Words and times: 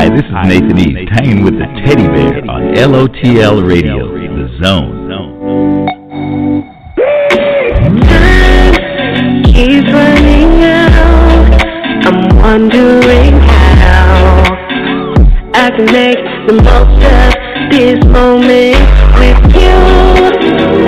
Hi, 0.00 0.08
this 0.08 0.24
is 0.24 0.32
Nathan 0.32 0.78
East, 0.78 1.10
hanging 1.12 1.44
with 1.44 1.58
the 1.58 1.66
teddy 1.84 2.06
bear 2.08 2.40
on 2.50 2.72
LOTL 2.72 3.68
Radio, 3.68 4.08
The 4.08 4.48
Zone. 4.64 5.10
Time 8.08 9.44
keeps 9.44 9.92
running 9.92 10.64
out. 10.64 11.52
I'm 12.06 12.34
wondering 12.38 13.34
how 13.44 14.40
I 15.52 15.68
can 15.68 15.84
make 15.92 16.24
the 16.48 16.54
most 16.64 17.04
of 17.04 17.34
this 17.70 18.02
moment 18.06 18.80
with 19.20 19.36
you 19.52 19.76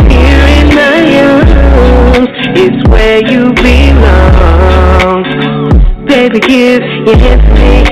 here 0.09 0.45
in 0.57 0.73
my 0.73 1.05
arms. 1.21 2.31
It's 2.57 2.81
where 2.89 3.21
you 3.31 3.53
belong. 3.61 5.21
Baby, 6.07 6.41
give 6.41 6.83
your 7.07 7.19
hand 7.19 7.43
to 7.43 7.53
me. 7.61 7.92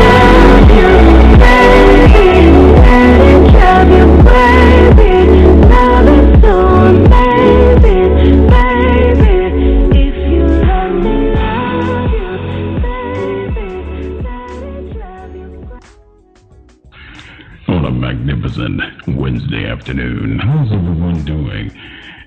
afternoon, 19.91 20.39
how's 20.39 20.71
everyone 20.71 21.21
doing? 21.25 21.69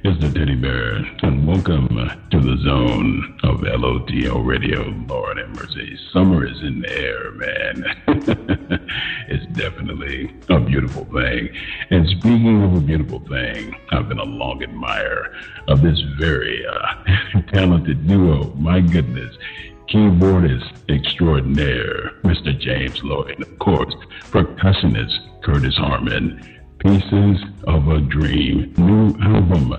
It's 0.03 0.21
the 0.21 0.31
teddy 0.39 0.55
bear, 0.55 0.97
and 1.23 1.49
welcome 1.49 1.89
to 2.31 2.39
the 2.39 2.59
zone 2.63 3.39
of 3.43 3.61
LOTL 3.61 4.45
Radio. 4.45 4.83
Lord 5.09 5.39
have 5.39 5.49
mercy, 5.49 5.99
summer 6.13 6.47
is 6.47 6.61
in 6.61 6.83
the 6.83 6.91
air, 6.91 7.31
man. 7.33 7.85
it's 9.29 9.47
definitely 9.59 10.31
a 10.51 10.61
beautiful 10.61 11.07
thing. 11.07 11.49
And 11.89 12.07
speaking 12.07 12.65
of 12.65 12.75
a 12.75 12.81
beautiful 12.81 13.21
thing, 13.21 13.75
I've 13.93 14.11
been 14.11 14.19
a 14.19 14.25
long 14.25 14.63
admirer 14.63 15.35
of 15.67 15.81
this 15.81 15.99
very 16.19 16.67
uh, 16.67 17.41
talented 17.55 18.07
duo. 18.07 18.53
My 18.57 18.81
goodness 18.81 19.35
keyboardist 19.89 20.71
extraordinaire, 20.91 22.11
Mr. 22.25 22.59
James 22.59 23.03
Lloyd, 23.05 23.37
and 23.37 23.43
of 23.43 23.59
course, 23.59 23.95
percussionist 24.25 25.43
Curtis 25.43 25.77
Harmon. 25.77 26.54
Pieces 26.85 27.41
of 27.67 27.89
a 27.89 27.99
Dream, 28.01 28.75
new 28.77 29.17
album, 29.23 29.75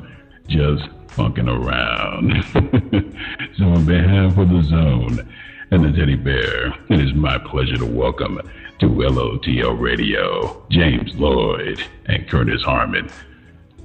just 0.48 0.84
funking 1.10 1.48
around. 1.48 2.34
so, 3.58 3.64
on 3.66 3.86
behalf 3.86 4.36
of 4.40 4.50
the 4.50 4.64
Zone 4.64 5.32
and 5.70 5.86
the 5.86 5.92
Teddy 5.98 6.16
Bear, 6.16 6.68
it 6.90 7.00
is 7.00 7.14
my 7.14 7.38
pleasure 7.38 7.78
to 7.78 7.86
welcome 7.86 8.42
to 8.80 8.88
LOTL 8.88 9.80
Radio 9.80 10.66
James 10.72 11.14
Lloyd 11.16 11.80
and 12.08 12.28
Curtis 12.28 12.64
Harmon. 12.64 13.08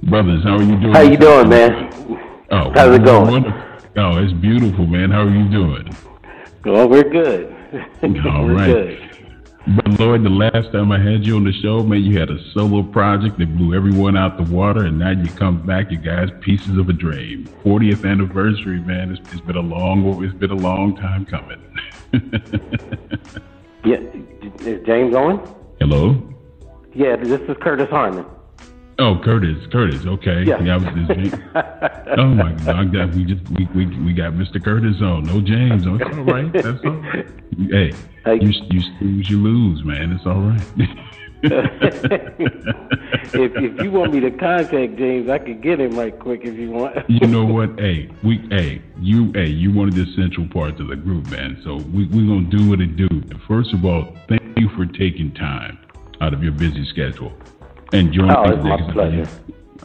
Brothers, 0.01 0.43
how 0.43 0.55
are 0.55 0.63
you 0.63 0.79
doing? 0.79 0.93
How 0.95 1.01
you 1.01 1.17
doing, 1.17 1.47
man? 1.49 1.93
Oh, 2.49 2.71
How's 2.73 2.95
it 2.95 3.05
going? 3.05 3.43
wonderful. 3.43 3.61
Oh, 3.97 4.17
it's 4.17 4.33
beautiful, 4.33 4.87
man. 4.87 5.11
How 5.11 5.21
are 5.21 5.29
you 5.29 5.47
doing? 5.47 5.95
Well, 6.65 6.89
we're 6.89 7.03
good. 7.03 7.55
All 8.25 8.45
we're 8.45 8.55
right. 8.55 8.65
good. 8.65 9.10
But 9.67 9.99
Lloyd, 9.99 10.23
the 10.23 10.29
last 10.29 10.71
time 10.71 10.91
I 10.91 10.99
had 10.99 11.25
you 11.25 11.35
on 11.35 11.43
the 11.43 11.53
show, 11.53 11.83
man, 11.83 12.03
you 12.03 12.19
had 12.19 12.31
a 12.31 12.51
solo 12.51 12.81
project 12.81 13.37
that 13.37 13.55
blew 13.55 13.75
everyone 13.75 14.17
out 14.17 14.37
the 14.37 14.51
water, 14.51 14.85
and 14.85 14.97
now 14.97 15.11
you 15.11 15.29
come 15.29 15.65
back, 15.65 15.91
you 15.91 15.97
guys, 15.97 16.29
pieces 16.41 16.77
of 16.77 16.89
a 16.89 16.93
dream. 16.93 17.47
40th 17.63 18.09
anniversary, 18.09 18.79
man. 18.79 19.11
It's, 19.11 19.21
it's 19.31 19.41
been 19.41 19.57
a 19.57 19.61
long, 19.61 20.23
it's 20.23 20.33
been 20.33 20.51
a 20.51 20.55
long 20.55 20.95
time 20.95 21.25
coming. 21.25 21.61
Yeah, 23.83 23.97
is 24.59 24.85
James 24.85 25.15
on? 25.15 25.55
Hello. 25.79 26.21
Yeah, 26.93 27.15
this 27.15 27.41
is 27.41 27.57
Curtis 27.61 27.89
Harmon. 27.89 28.25
Oh, 29.01 29.19
Curtis, 29.19 29.57
Curtis. 29.71 30.05
Okay. 30.05 30.43
Yeah. 30.43 30.77
Was 30.77 30.85
oh 32.19 32.25
my 32.25 32.53
God, 32.83 33.15
we 33.15 33.23
just 33.23 33.41
we, 33.49 33.65
we 33.73 33.85
we 34.05 34.13
got 34.13 34.33
Mr. 34.33 34.63
Curtis 34.63 35.01
on. 35.01 35.23
No 35.23 35.41
James. 35.41 35.87
It's 35.87 35.87
all 35.87 36.23
right. 36.23 36.53
That's 36.53 36.85
all 36.85 36.97
right. 36.97 37.25
Hey, 37.57 38.39
you 38.39 38.51
you 38.69 38.81
lose, 39.01 39.29
you 39.29 39.41
lose, 39.41 39.83
man. 39.83 40.11
It's 40.11 40.25
all 40.27 40.41
right. 40.41 40.61
if 43.33 43.51
if 43.55 43.81
you 43.81 43.89
want 43.89 44.13
me 44.13 44.19
to 44.19 44.29
contact 44.29 44.97
James, 44.97 45.31
I 45.31 45.39
could 45.39 45.63
get 45.63 45.79
him 45.79 45.97
right 45.97 46.17
quick 46.19 46.41
if 46.43 46.55
you 46.55 46.69
want. 46.69 47.09
you 47.09 47.25
know 47.25 47.43
what? 47.43 47.79
Hey, 47.79 48.07
we, 48.21 48.37
hey, 48.51 48.83
you, 48.99 49.31
hey, 49.33 49.47
you 49.47 49.81
of 49.81 49.95
the 49.95 50.03
essential 50.03 50.47
parts 50.49 50.79
of 50.79 50.89
the 50.89 50.95
group, 50.95 51.27
man. 51.31 51.59
So 51.63 51.77
we 51.77 52.05
we 52.05 52.27
gonna 52.27 52.41
do 52.41 52.69
what 52.69 52.79
it 52.79 52.95
do. 52.97 53.09
First 53.47 53.73
of 53.73 53.83
all, 53.83 54.15
thank 54.29 54.59
you 54.59 54.69
for 54.75 54.85
taking 54.85 55.33
time 55.33 55.79
out 56.21 56.35
of 56.35 56.43
your 56.43 56.53
busy 56.53 56.85
schedule 56.85 57.33
and 57.91 58.11
joining 58.13 58.35
Oh, 58.35 58.43
us 58.43 58.53
it's 58.55 58.63
my 58.63 58.91
pleasure. 58.91 59.27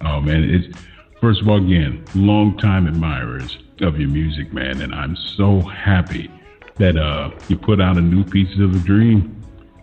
Oh 0.05 0.21
man, 0.21 0.44
it's 0.44 0.78
first 1.21 1.41
of 1.41 1.49
all, 1.49 1.56
again, 1.65 2.05
long 2.15 2.56
time 2.59 2.87
admirers 2.87 3.59
of 3.81 3.99
your 3.99 4.09
music, 4.09 4.53
man, 4.53 4.81
and 4.81 4.94
I'm 4.94 5.17
so 5.37 5.61
happy 5.61 6.31
that 6.77 6.97
uh 6.97 7.31
you 7.49 7.56
put 7.56 7.81
out 7.81 7.97
a 7.97 8.00
new 8.00 8.25
Pieces 8.25 8.61
of 8.61 8.75
a 8.75 8.78
Dream 8.78 9.33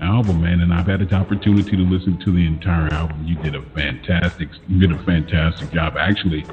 album, 0.02 0.42
man, 0.42 0.62
and 0.62 0.74
I've 0.74 0.88
had 0.88 1.00
the 1.08 1.16
opportunity 1.16 1.72
to 1.78 1.84
listen 1.84 2.20
to 2.20 2.32
the 2.32 2.46
entire 2.46 2.92
album. 2.94 3.26
You 3.26 3.36
did 3.36 3.56
a 3.56 3.62
fantastic, 3.74 4.50
you 4.68 4.80
did 4.80 4.92
a 4.92 5.04
fantastic 5.04 5.72
job. 5.72 5.96
Actually, 5.98 6.46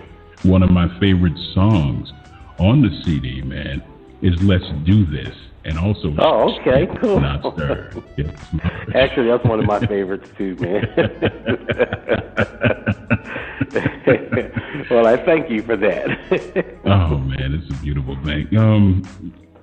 one 0.42 0.62
of 0.62 0.70
my 0.70 0.88
favorite 1.00 1.36
songs 1.54 2.12
on 2.58 2.82
the 2.82 2.90
CD, 3.04 3.42
man, 3.42 3.82
is 4.22 4.40
"Let's 4.42 4.68
Do 4.84 5.04
This," 5.06 5.34
and 5.70 5.78
also 5.78 6.12
Oh, 6.18 6.54
okay, 6.60 6.86
cool. 7.00 7.20
not 7.20 7.54
stir. 7.54 7.90
Actually, 8.94 9.28
that's 9.28 9.44
one 9.44 9.60
of 9.60 9.66
my 9.66 9.78
favorites 9.86 10.28
too, 10.36 10.56
man. 10.56 10.84
well, 14.90 15.06
I 15.06 15.16
thank 15.24 15.48
you 15.50 15.62
for 15.62 15.76
that. 15.76 16.76
Oh 16.84 17.18
man, 17.18 17.54
it's 17.54 17.70
a 17.70 17.74
beautiful 17.82 18.16
thing. 18.24 18.48
Um, 18.56 19.04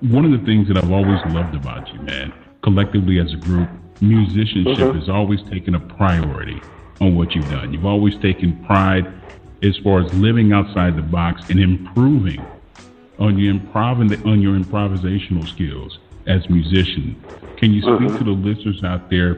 one 0.00 0.24
of 0.24 0.30
the 0.30 0.38
things 0.46 0.66
that 0.68 0.78
I've 0.78 0.90
always 0.90 1.20
loved 1.26 1.54
about 1.54 1.92
you, 1.92 2.00
man, 2.00 2.32
collectively 2.62 3.18
as 3.20 3.30
a 3.34 3.36
group, 3.36 3.68
musicianship 4.00 4.78
Mhm. 4.78 4.98
has 4.98 5.08
always 5.10 5.42
taken 5.50 5.74
a 5.74 5.80
priority 5.80 6.58
on 7.00 7.16
what 7.16 7.34
you've 7.34 7.50
done. 7.50 7.72
You've 7.74 7.84
always 7.84 8.16
taken 8.16 8.56
pride 8.64 9.06
as 9.62 9.76
far 9.84 10.00
as 10.00 10.12
living 10.14 10.52
outside 10.52 10.96
the 10.96 11.02
box 11.02 11.42
and 11.50 11.60
improving 11.60 12.40
on 13.18 13.38
your 13.38 13.54
improv 13.54 14.26
on 14.26 14.40
your 14.40 14.58
improvisational 14.58 15.46
skills 15.48 15.98
as 16.26 16.48
musician. 16.48 17.16
Can 17.56 17.72
you 17.72 17.82
speak 17.82 18.16
to 18.18 18.24
the 18.24 18.30
listeners 18.30 18.84
out 18.84 19.10
there 19.10 19.36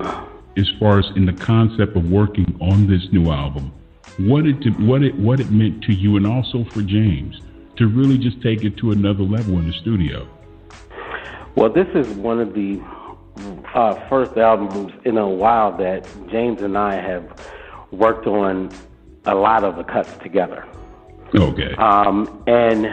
as 0.56 0.68
far 0.78 0.98
as 0.98 1.06
in 1.16 1.24
the 1.24 1.32
concept 1.32 1.96
of 1.96 2.10
working 2.10 2.56
on 2.60 2.86
this 2.86 3.06
new 3.12 3.30
album? 3.30 3.72
What 4.18 4.46
it 4.46 4.78
what 4.80 5.02
it 5.02 5.14
what 5.14 5.40
it 5.40 5.50
meant 5.50 5.82
to 5.84 5.94
you 5.94 6.16
and 6.16 6.26
also 6.26 6.64
for 6.64 6.82
James 6.82 7.40
to 7.76 7.86
really 7.86 8.18
just 8.18 8.42
take 8.42 8.64
it 8.64 8.76
to 8.78 8.90
another 8.90 9.22
level 9.22 9.58
in 9.58 9.66
the 9.66 9.72
studio. 9.72 10.28
Well, 11.54 11.70
this 11.70 11.88
is 11.94 12.06
one 12.16 12.40
of 12.40 12.52
the 12.52 12.80
uh, 13.74 14.08
first 14.08 14.36
albums 14.36 14.92
in 15.04 15.16
a 15.16 15.28
while 15.28 15.76
that 15.78 16.06
James 16.28 16.60
and 16.62 16.76
I 16.76 16.94
have 16.96 17.50
worked 17.90 18.26
on 18.26 18.70
a 19.24 19.34
lot 19.34 19.64
of 19.64 19.76
the 19.76 19.84
cuts 19.84 20.12
together. 20.22 20.66
Okay. 21.34 21.74
Um, 21.76 22.42
and 22.46 22.86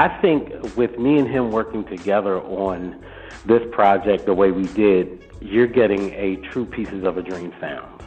I 0.00 0.08
think 0.22 0.78
with 0.78 0.98
me 0.98 1.18
and 1.18 1.28
him 1.28 1.50
working 1.50 1.84
together 1.84 2.40
on 2.40 3.04
this 3.44 3.62
project 3.70 4.24
the 4.24 4.32
way 4.32 4.50
we 4.50 4.66
did, 4.68 5.26
you're 5.42 5.66
getting 5.66 6.14
a 6.14 6.36
true 6.36 6.64
Pieces 6.64 7.04
of 7.04 7.18
a 7.18 7.22
Dream 7.22 7.52
sound. 7.60 8.02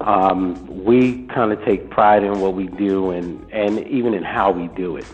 Um, 0.00 0.66
we 0.82 1.26
kind 1.26 1.52
of 1.52 1.62
take 1.62 1.90
pride 1.90 2.22
in 2.22 2.40
what 2.40 2.54
we 2.54 2.68
do 2.68 3.10
and, 3.10 3.46
and 3.52 3.86
even 3.86 4.14
in 4.14 4.22
how 4.22 4.50
we 4.50 4.68
do 4.68 4.96
it. 4.96 5.04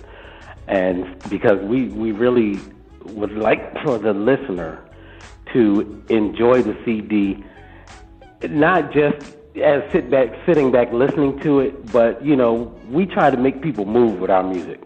And 0.68 1.18
because 1.28 1.60
we, 1.60 1.88
we 1.88 2.12
really 2.12 2.60
would 3.06 3.32
like 3.32 3.76
for 3.82 3.98
the 3.98 4.12
listener 4.12 4.88
to 5.54 6.04
enjoy 6.08 6.62
the 6.62 6.80
CD, 6.84 7.44
not 8.48 8.92
just 8.92 9.34
as 9.60 9.82
sit 9.90 10.08
back, 10.08 10.28
sitting 10.46 10.70
back 10.70 10.92
listening 10.92 11.40
to 11.40 11.58
it, 11.58 11.90
but 11.90 12.24
you 12.24 12.36
know, 12.36 12.72
we 12.88 13.06
try 13.06 13.28
to 13.28 13.36
make 13.36 13.60
people 13.60 13.86
move 13.86 14.20
with 14.20 14.30
our 14.30 14.44
music. 14.44 14.84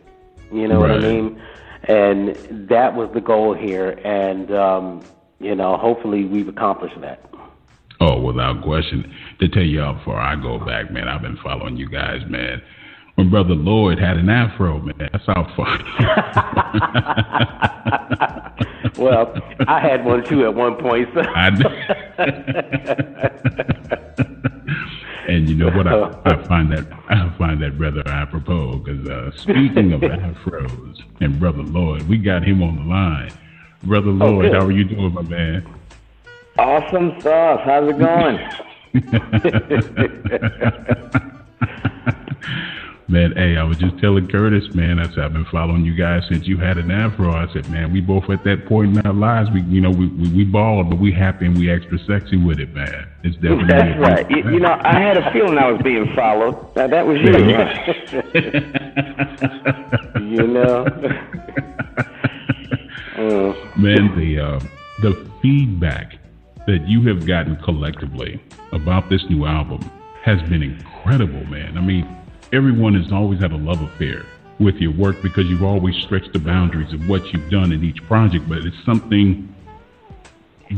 You 0.55 0.69
know 0.69 0.79
what 0.79 0.93
I 0.93 1.01
mean? 1.01 1.43
And 1.89 2.37
that 2.69 2.95
was 2.95 3.11
the 3.12 3.21
goal 3.21 3.55
here, 3.55 3.99
and 4.05 4.53
um, 4.53 5.03
you 5.41 5.53
know, 5.55 5.77
hopefully 5.77 6.25
we've 6.25 6.49
accomplished 6.49 7.01
that. 7.01 7.29
Oh, 8.01 8.21
without 8.21 8.62
question. 8.62 9.12
To 9.41 9.49
tell 9.49 9.65
you 9.65 9.81
how 9.81 10.01
far 10.05 10.19
I 10.19 10.37
go 10.37 10.59
back, 10.65 10.93
man, 10.93 11.09
I've 11.09 11.23
been 11.23 11.39
following 11.43 11.77
you 11.77 11.89
guys, 11.89 12.21
man. 12.29 12.62
When 13.17 13.31
Brother 13.31 13.55
Lloyd 13.55 13.99
had 13.99 14.17
an 14.17 14.29
afro, 14.29 14.79
man, 14.79 14.95
that's 14.99 15.27
how 15.27 15.53
far. 15.56 15.79
well, 18.99 19.35
I 19.67 19.81
had 19.81 20.05
one 20.05 20.23
too 20.25 20.45
at 20.45 20.55
one 20.55 20.77
point. 20.77 21.09
So. 21.15 21.23
and 25.29 25.49
you 25.49 25.56
know 25.56 25.71
what? 25.71 25.87
I, 25.87 26.11
I, 26.31 26.43
find 26.47 26.73
that 26.73 26.87
I 27.09 27.32
find 27.38 27.62
that 27.62 27.79
rather 27.79 28.03
apropos 28.09 28.79
because 28.79 29.09
uh, 29.09 29.31
speaking 29.37 29.93
of 29.93 30.00
afros 30.03 31.03
and 31.21 31.38
brother 31.38 31.62
Lloyd, 31.62 32.03
we 32.09 32.19
got 32.19 32.43
him 32.43 32.61
on 32.62 32.76
the 32.76 32.82
line. 32.82 33.32
Brother 33.82 34.11
oh, 34.11 34.12
Lloyd, 34.12 34.55
oh, 34.55 34.61
how 34.61 34.67
are 34.67 34.73
you 34.73 34.85
doing, 34.85 35.12
my 35.12 35.23
man? 35.23 35.67
Awesome 36.59 37.21
stuff. 37.21 37.61
How's 37.65 37.91
it 37.91 37.99
going? 37.99 38.38
man, 43.09 43.33
hey, 43.37 43.56
I 43.56 43.65
was 43.65 43.79
just 43.79 43.99
telling 43.99 44.29
Curtis, 44.29 44.75
man, 44.75 44.99
I 44.99 45.09
said 45.09 45.21
I've 45.21 45.33
been 45.33 45.45
following 45.47 45.85
you 45.85 45.95
guys 45.95 46.23
since 46.29 46.47
you 46.47 46.56
had 46.56 46.79
an 46.79 46.91
afro. 46.91 47.33
I 47.33 47.53
said, 47.53 47.69
man, 47.71 47.93
we 47.93 48.01
both 48.01 48.29
at 48.31 48.45
that 48.45 48.67
point 48.67 48.97
in 48.97 49.06
our 49.06 49.12
lives, 49.12 49.51
we 49.51 49.62
you 49.62 49.81
know, 49.81 49.91
we 49.91 50.09
we, 50.09 50.29
we 50.29 50.45
bald, 50.45 50.91
but 50.91 50.99
we 50.99 51.12
happy 51.12 51.47
and 51.47 51.56
we 51.56 51.71
extra 51.71 51.99
sexy 52.06 52.37
with 52.37 52.61
it, 52.61 52.75
man. 52.75 53.09
It's 53.23 53.37
definitely 53.37 53.69
That's 53.69 53.99
right. 53.99 54.31
You, 54.31 54.53
you, 54.53 54.61
know, 54.61 54.79
I 54.83 54.99
had 54.99 55.17
a 55.17 55.33
feeling 55.33 55.59
I 55.59 55.71
was 55.71 55.81
being 55.83 56.15
followed. 56.15 56.75
That, 56.75 56.91
that 56.91 57.06
was 57.06 57.19
you. 57.19 57.25
you 60.37 60.47
know. 60.47 60.85
Man, 63.77 64.19
the 64.19 64.41
uh, 64.41 64.61
the 65.01 65.31
feedback 65.41 66.17
that 66.67 66.87
you 66.89 67.03
have 67.09 67.27
gotten 67.27 67.56
collectively 67.56 68.43
about 68.73 69.09
this 69.09 69.25
new 69.31 69.47
album 69.47 69.81
has 70.23 70.41
been 70.49 70.62
incredible, 70.62 71.45
man. 71.47 71.77
I 71.77 71.81
mean, 71.81 72.06
everyone 72.55 72.95
has 72.95 73.12
always 73.12 73.41
had 73.41 73.51
a 73.51 73.56
love 73.56 73.83
affair 73.83 74.25
with 74.61 74.77
your 74.77 74.93
work 74.93 75.21
because 75.23 75.47
you've 75.47 75.65
always 75.65 75.97
stretched 75.97 76.33
the 76.33 76.39
boundaries 76.39 76.93
of 76.93 77.09
what 77.09 77.33
you've 77.33 77.51
done 77.51 77.73
in 77.73 77.83
each 77.83 78.01
project, 78.05 78.49
but 78.49 78.59
it's 78.59 78.85
something 78.85 79.53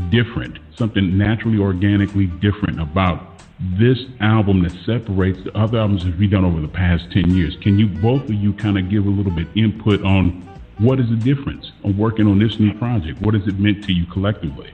different, 0.08 0.58
something 0.74 1.18
naturally, 1.18 1.58
organically 1.58 2.26
different 2.26 2.80
about 2.80 3.38
this 3.78 3.98
album 4.20 4.62
that 4.62 4.72
separates 4.86 5.42
the 5.44 5.54
other 5.56 5.78
albums 5.78 6.04
that 6.04 6.16
we've 6.18 6.30
done 6.30 6.46
over 6.46 6.60
the 6.60 6.68
past 6.68 7.12
10 7.12 7.30
years. 7.34 7.56
Can 7.56 7.78
you, 7.78 7.88
both 7.88 8.22
of 8.22 8.34
you, 8.34 8.54
kind 8.54 8.78
of 8.78 8.88
give 8.88 9.04
a 9.04 9.10
little 9.10 9.32
bit 9.32 9.46
input 9.54 10.02
on 10.02 10.30
what 10.78 10.98
is 10.98 11.08
the 11.10 11.16
difference 11.16 11.72
of 11.84 11.98
working 11.98 12.26
on 12.26 12.38
this 12.38 12.58
new 12.58 12.72
project? 12.74 13.20
What 13.20 13.34
has 13.34 13.46
it 13.46 13.58
meant 13.58 13.84
to 13.84 13.92
you 13.92 14.06
collectively? 14.06 14.72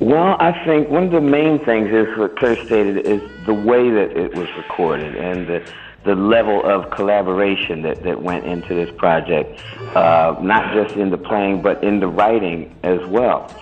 Well, 0.00 0.36
I 0.38 0.52
think 0.64 0.90
one 0.90 1.04
of 1.04 1.10
the 1.10 1.20
main 1.20 1.58
things 1.64 1.90
is 1.90 2.16
what 2.16 2.36
Kurt 2.36 2.58
stated 2.66 2.98
is 2.98 3.20
the 3.46 3.54
way 3.54 3.90
that 3.90 4.16
it 4.16 4.34
was 4.34 4.48
recorded 4.56 5.16
and 5.16 5.46
the 5.46 5.72
the 6.04 6.14
level 6.14 6.64
of 6.64 6.90
collaboration 6.90 7.82
that, 7.82 8.02
that 8.04 8.22
went 8.22 8.46
into 8.46 8.72
this 8.72 8.88
project, 8.96 9.60
uh, 9.96 10.36
not 10.40 10.72
just 10.72 10.96
in 10.96 11.10
the 11.10 11.18
playing, 11.18 11.60
but 11.60 11.82
in 11.82 11.98
the 11.98 12.06
writing 12.06 12.74
as 12.84 13.04
well. 13.08 13.52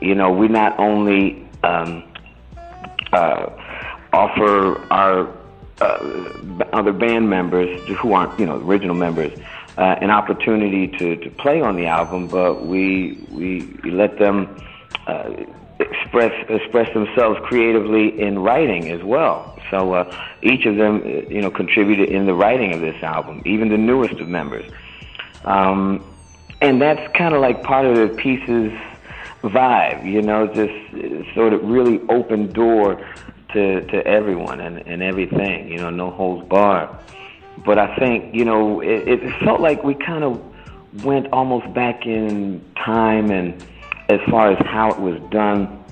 You 0.00 0.14
know, 0.14 0.32
we 0.32 0.46
not 0.48 0.78
only 0.78 1.46
um, 1.64 2.04
uh, 3.12 3.50
offer 4.12 4.80
our 4.92 5.28
uh, 5.80 6.64
other 6.72 6.92
band 6.92 7.28
members 7.28 7.86
who 7.98 8.12
aren't, 8.12 8.38
you 8.38 8.46
know, 8.46 8.58
original 8.60 8.94
members, 8.94 9.36
uh, 9.76 9.96
an 10.00 10.10
opportunity 10.10 10.86
to, 10.86 11.16
to 11.16 11.30
play 11.30 11.60
on 11.60 11.76
the 11.76 11.86
album, 11.86 12.28
but 12.28 12.64
we 12.64 13.26
we 13.32 13.62
let 13.84 14.18
them 14.18 14.56
uh, 15.06 15.28
express 15.78 16.32
express 16.48 16.92
themselves 16.94 17.40
creatively 17.42 18.20
in 18.20 18.38
writing 18.38 18.90
as 18.90 19.02
well. 19.02 19.58
So 19.70 19.94
uh, 19.94 20.16
each 20.42 20.66
of 20.66 20.76
them, 20.76 21.04
you 21.04 21.40
know, 21.40 21.50
contributed 21.50 22.08
in 22.10 22.26
the 22.26 22.34
writing 22.34 22.72
of 22.72 22.80
this 22.80 23.02
album, 23.02 23.42
even 23.44 23.68
the 23.68 23.78
newest 23.78 24.14
of 24.20 24.28
members. 24.28 24.70
Um, 25.44 26.04
and 26.60 26.80
that's 26.80 27.14
kind 27.16 27.34
of 27.34 27.40
like 27.40 27.62
part 27.62 27.84
of 27.86 27.96
the 27.96 28.14
pieces 28.16 28.72
vibe, 29.42 30.10
you 30.10 30.22
know, 30.22 30.46
just 30.46 30.72
uh, 30.94 31.34
sort 31.34 31.52
of 31.52 31.64
really 31.64 32.00
open 32.08 32.52
door 32.52 33.04
to 33.52 33.80
to 33.86 34.06
everyone 34.06 34.60
and, 34.60 34.78
and 34.86 35.02
everything, 35.02 35.70
you 35.70 35.78
know, 35.78 35.90
no 35.90 36.10
holds 36.10 36.46
barred. 36.48 36.88
But 37.64 37.78
I 37.78 37.96
think, 37.96 38.34
you 38.34 38.44
know, 38.44 38.80
it, 38.80 39.08
it 39.08 39.40
felt 39.44 39.60
like 39.60 39.84
we 39.84 39.94
kind 39.94 40.24
of 40.24 40.40
went 41.04 41.32
almost 41.32 41.72
back 41.74 42.06
in 42.06 42.64
time 42.76 43.30
and 43.30 43.64
as 44.08 44.20
far 44.30 44.52
as 44.52 44.58
how 44.66 44.90
it 44.90 45.00
was 45.00 45.20
done. 45.30 45.82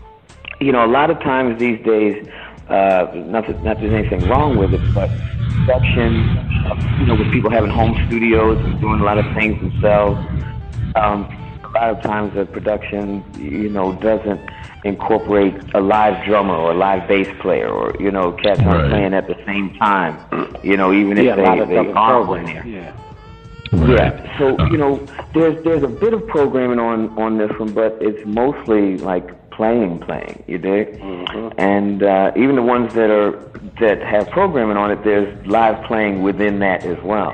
You 0.61 0.73
know, 0.73 0.85
a 0.85 0.87
lot 0.87 1.11
of 1.11 1.19
times 1.21 1.59
these 1.59 1.85
days, 1.85 2.27
uh, 2.69 3.11
not 3.15 3.47
that, 3.47 3.63
not 3.63 3.65
that 3.65 3.81
there's 3.81 3.93
anything 3.93 4.29
wrong 4.29 4.57
with 4.57 4.75
it, 4.75 4.95
but 4.95 5.11
production, 5.53 6.15
you 7.01 7.07
know, 7.07 7.17
with 7.17 7.31
people 7.33 7.51
having 7.51 7.71
home 7.71 7.95
studios 8.07 8.59
and 8.65 8.81
doing 8.81 9.01
a 9.01 9.05
lot 9.05 9.19
of 9.19 9.25
things 9.35 9.61
themselves, 9.61 10.19
um, 10.97 11.25
a 11.65 11.69
lot 11.75 11.91
of 11.91 12.03
times 12.03 12.35
the 12.35 12.45
production, 12.47 13.25
you 13.39 13.69
know, 13.69 13.95
doesn't 14.01 14.41
incorporate 14.85 15.55
a 15.75 15.81
live 15.81 16.25
drummer 16.27 16.55
or 16.55 16.73
a 16.73 16.75
live 16.75 17.09
bass 17.09 17.29
player 17.41 17.69
or, 17.69 17.95
you 18.01 18.11
know, 18.11 18.33
cats 18.33 18.61
right. 18.61 18.91
playing 18.91 19.15
at 19.15 19.27
the 19.27 19.37
same 19.47 19.75
time, 19.75 20.19
you 20.63 20.77
know, 20.77 20.93
even 20.93 21.17
if 21.19 21.25
yeah, 21.25 21.37
they, 21.37 21.65
they 21.67 21.93
are 21.93 22.39
in 22.39 22.45
there. 22.47 22.67
Yeah. 22.67 22.97
Right. 23.73 24.15
Yeah. 24.15 24.39
So 24.39 24.65
you 24.67 24.77
know, 24.77 25.07
there's 25.35 25.63
there's 25.65 25.83
a 25.83 25.89
bit 25.89 26.13
of 26.13 26.27
programming 26.29 26.79
on 26.79 27.17
on 27.19 27.39
this 27.39 27.51
one, 27.59 27.73
but 27.73 27.97
it's 28.01 28.25
mostly 28.27 28.99
like 28.99 29.51
playing, 29.51 29.99
playing. 30.01 30.43
You 30.47 30.59
dig? 30.59 31.01
Mm-hmm. 31.01 31.59
And 31.59 32.03
uh, 32.03 32.33
even 32.37 32.57
the 32.57 32.63
ones 32.63 32.93
that 32.95 33.11
are 33.11 33.33
that 33.81 34.03
have 34.03 34.29
programming 34.31 34.77
on 34.77 34.91
it, 34.91 35.05
there's 35.05 35.47
live 35.47 35.85
playing 35.87 36.23
within 36.23 36.59
that 36.61 36.85
as 36.85 37.03
well. 37.03 37.33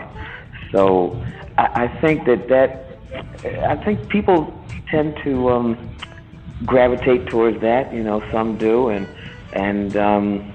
So 0.70 1.20
I, 1.56 1.85
I 1.85 2.00
think 2.00 2.26
that 2.26 2.49
that 2.49 2.84
I 3.69 3.76
think 3.76 4.08
people 4.08 4.55
tend 4.91 5.17
to 5.25 5.50
um, 5.50 5.96
gravitate 6.64 7.26
towards 7.26 7.61
that. 7.62 7.93
You 7.93 8.02
know, 8.02 8.23
some 8.31 8.58
do, 8.58 8.88
and 8.88 9.08
and 9.55 9.96
um, 9.96 10.52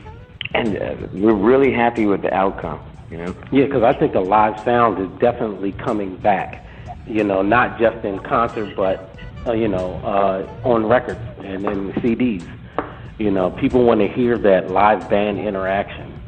and 0.54 0.78
uh, 0.78 0.96
we're 1.14 1.34
really 1.34 1.74
happy 1.74 2.06
with 2.06 2.22
the 2.22 2.34
outcome. 2.34 2.80
You 3.14 3.20
know? 3.20 3.36
Yeah, 3.52 3.66
because 3.66 3.84
I 3.84 3.94
think 3.94 4.14
the 4.14 4.22
live 4.22 4.60
sound 4.62 5.00
is 5.00 5.20
definitely 5.20 5.72
coming 5.74 6.18
back. 6.18 6.66
You 7.06 7.24
know, 7.24 7.44
not 7.44 7.78
just 7.78 8.04
in 8.04 8.18
concert, 8.18 8.76
but 8.76 9.16
uh, 9.46 9.52
you 9.52 9.68
know, 9.68 9.94
uh, 9.98 10.68
on 10.68 10.88
records 10.88 11.20
and 11.44 11.64
in 11.64 11.92
CDs. 11.94 12.44
You 13.20 13.30
know, 13.30 13.52
people 13.52 13.84
want 13.84 14.00
to 14.00 14.08
hear 14.08 14.40
that 14.40 14.72
live 14.72 15.08
band 15.12 15.38
interaction, 15.38 16.20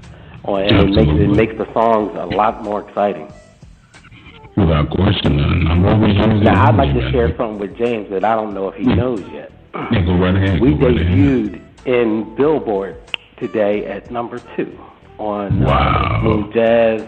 uh, 0.47 0.57
and 0.57 0.89
it 0.89 0.95
makes 0.95 1.19
it 1.19 1.29
makes 1.29 1.57
the 1.57 1.73
songs 1.73 2.15
a 2.19 2.25
lot 2.27 2.61
more 2.61 2.87
exciting. 2.87 3.33
Without 4.55 4.91
question, 4.91 5.39
I'm 5.67 5.83
always. 5.85 6.15
Now, 6.43 6.67
I'd 6.67 6.75
like 6.75 6.93
to 6.93 7.11
share 7.11 7.35
something 7.35 7.57
with 7.57 7.75
James 7.77 8.11
that 8.11 8.23
I 8.23 8.35
don't 8.35 8.53
know 8.53 8.69
if 8.69 8.75
he 8.75 8.83
hmm. 8.83 8.95
knows 8.95 9.21
yet. 9.31 9.51
Yeah, 9.73 10.05
go 10.05 10.17
right 10.17 10.35
ahead. 10.35 10.61
We 10.61 10.75
debuted 10.75 11.63
in 11.87 12.35
Billboard 12.35 13.01
today 13.37 13.87
at 13.87 14.11
number 14.11 14.39
two 14.55 14.77
on 15.17 15.63
uh, 15.63 15.67
wow. 15.67 15.77
uh, 15.77 16.21
Smooth 16.21 16.53
Jazz. 16.53 17.01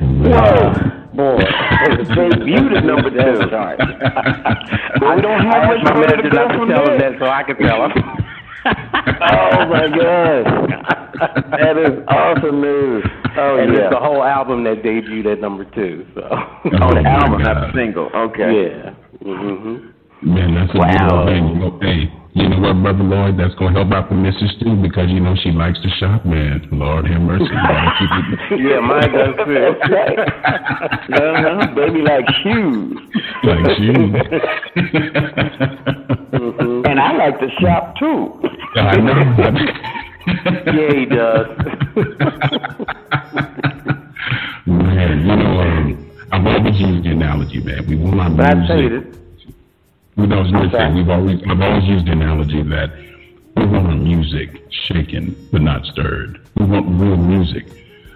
Whoa, 0.00 0.72
boy, 1.14 1.38
debuted 2.16 2.78
at 2.78 2.84
number 2.84 3.10
two. 3.10 3.50
Sorry. 3.50 3.76
well, 5.00 5.16
we 5.16 5.22
don't 5.22 5.44
have 5.44 5.68
much 5.68 5.84
my 5.84 6.00
manager 6.00 6.30
not 6.30 6.52
to 6.52 6.66
tell 6.66 6.90
him 6.90 6.98
that, 6.98 7.16
so 7.18 7.26
I 7.26 7.42
can 7.42 7.56
tell 7.56 7.84
him. 7.84 7.92
oh 8.66 9.66
my 9.72 9.88
gosh, 9.88 10.44
that 11.50 11.76
is 11.78 12.04
awesome 12.08 12.60
news. 12.60 13.04
Oh 13.38 13.56
and 13.56 13.72
yeah, 13.72 13.84
it's 13.84 13.94
the 13.94 13.98
whole 13.98 14.22
album 14.22 14.64
that 14.64 14.82
debuted 14.82 15.32
at 15.32 15.40
number 15.40 15.64
two. 15.64 16.06
So 16.14 16.20
oh, 16.30 16.92
the 16.92 17.08
album, 17.08 17.42
not 17.42 17.54
the 17.54 17.72
single. 17.74 18.10
Okay. 18.14 18.68
Yeah. 18.68 18.94
Mm-hmm. 19.24 20.34
Man, 20.34 20.54
that's 20.54 20.74
a 20.74 20.78
wow. 20.78 21.24
good 21.24 21.32
thing. 21.32 21.62
Okay. 21.62 22.19
You 22.32 22.48
know 22.48 22.60
what, 22.60 22.80
Brother 22.80 23.02
Lloyd? 23.02 23.36
That's 23.38 23.54
going 23.56 23.74
to 23.74 23.80
help 23.80 23.92
out 23.92 24.08
the 24.08 24.14
missus 24.14 24.54
too 24.62 24.76
because, 24.80 25.10
you 25.10 25.18
know, 25.18 25.34
she 25.42 25.50
likes 25.50 25.80
to 25.82 25.88
shop, 25.98 26.24
man. 26.24 26.66
Lord 26.70 27.08
have 27.08 27.20
mercy. 27.22 27.44
yeah, 28.56 28.78
mine 28.78 29.10
does 29.10 29.34
too. 29.34 29.56
uh-huh. 31.10 31.74
Baby 31.74 32.02
like 32.02 32.24
shoes. 32.42 32.98
Like 33.42 33.66
shoes. 33.78 34.14
mm-hmm. 36.30 36.86
And 36.86 37.00
I 37.00 37.16
like 37.16 37.40
to 37.40 37.50
shop 37.60 37.96
too. 37.98 38.40
I 38.76 38.96
know. 38.96 39.24
yeah, 40.70 40.92
he 40.94 41.06
does. 41.06 41.46
man, 44.66 45.20
you 45.26 45.36
know, 45.36 45.60
um, 45.60 46.10
I've 46.30 46.46
always 46.46 46.78
used 46.80 47.04
the 47.04 47.10
analogy, 47.10 47.60
man. 47.60 47.86
We 47.88 47.96
want 47.96 48.20
our 48.20 48.30
but 48.30 49.20
music. 50.20 50.52
We 50.52 50.52
know, 50.52 50.60
listen, 50.60 50.94
we've 50.94 51.08
always, 51.08 51.40
I've 51.48 51.60
always 51.60 51.84
used 51.84 52.06
the 52.06 52.12
analogy 52.12 52.62
that 52.62 52.90
we 53.56 53.66
want 53.66 53.86
our 53.86 53.94
music 53.94 54.62
shaken 54.70 55.48
but 55.52 55.62
not 55.62 55.84
stirred. 55.86 56.40
We 56.56 56.66
want 56.66 56.86
real 57.00 57.16
music. 57.16 57.66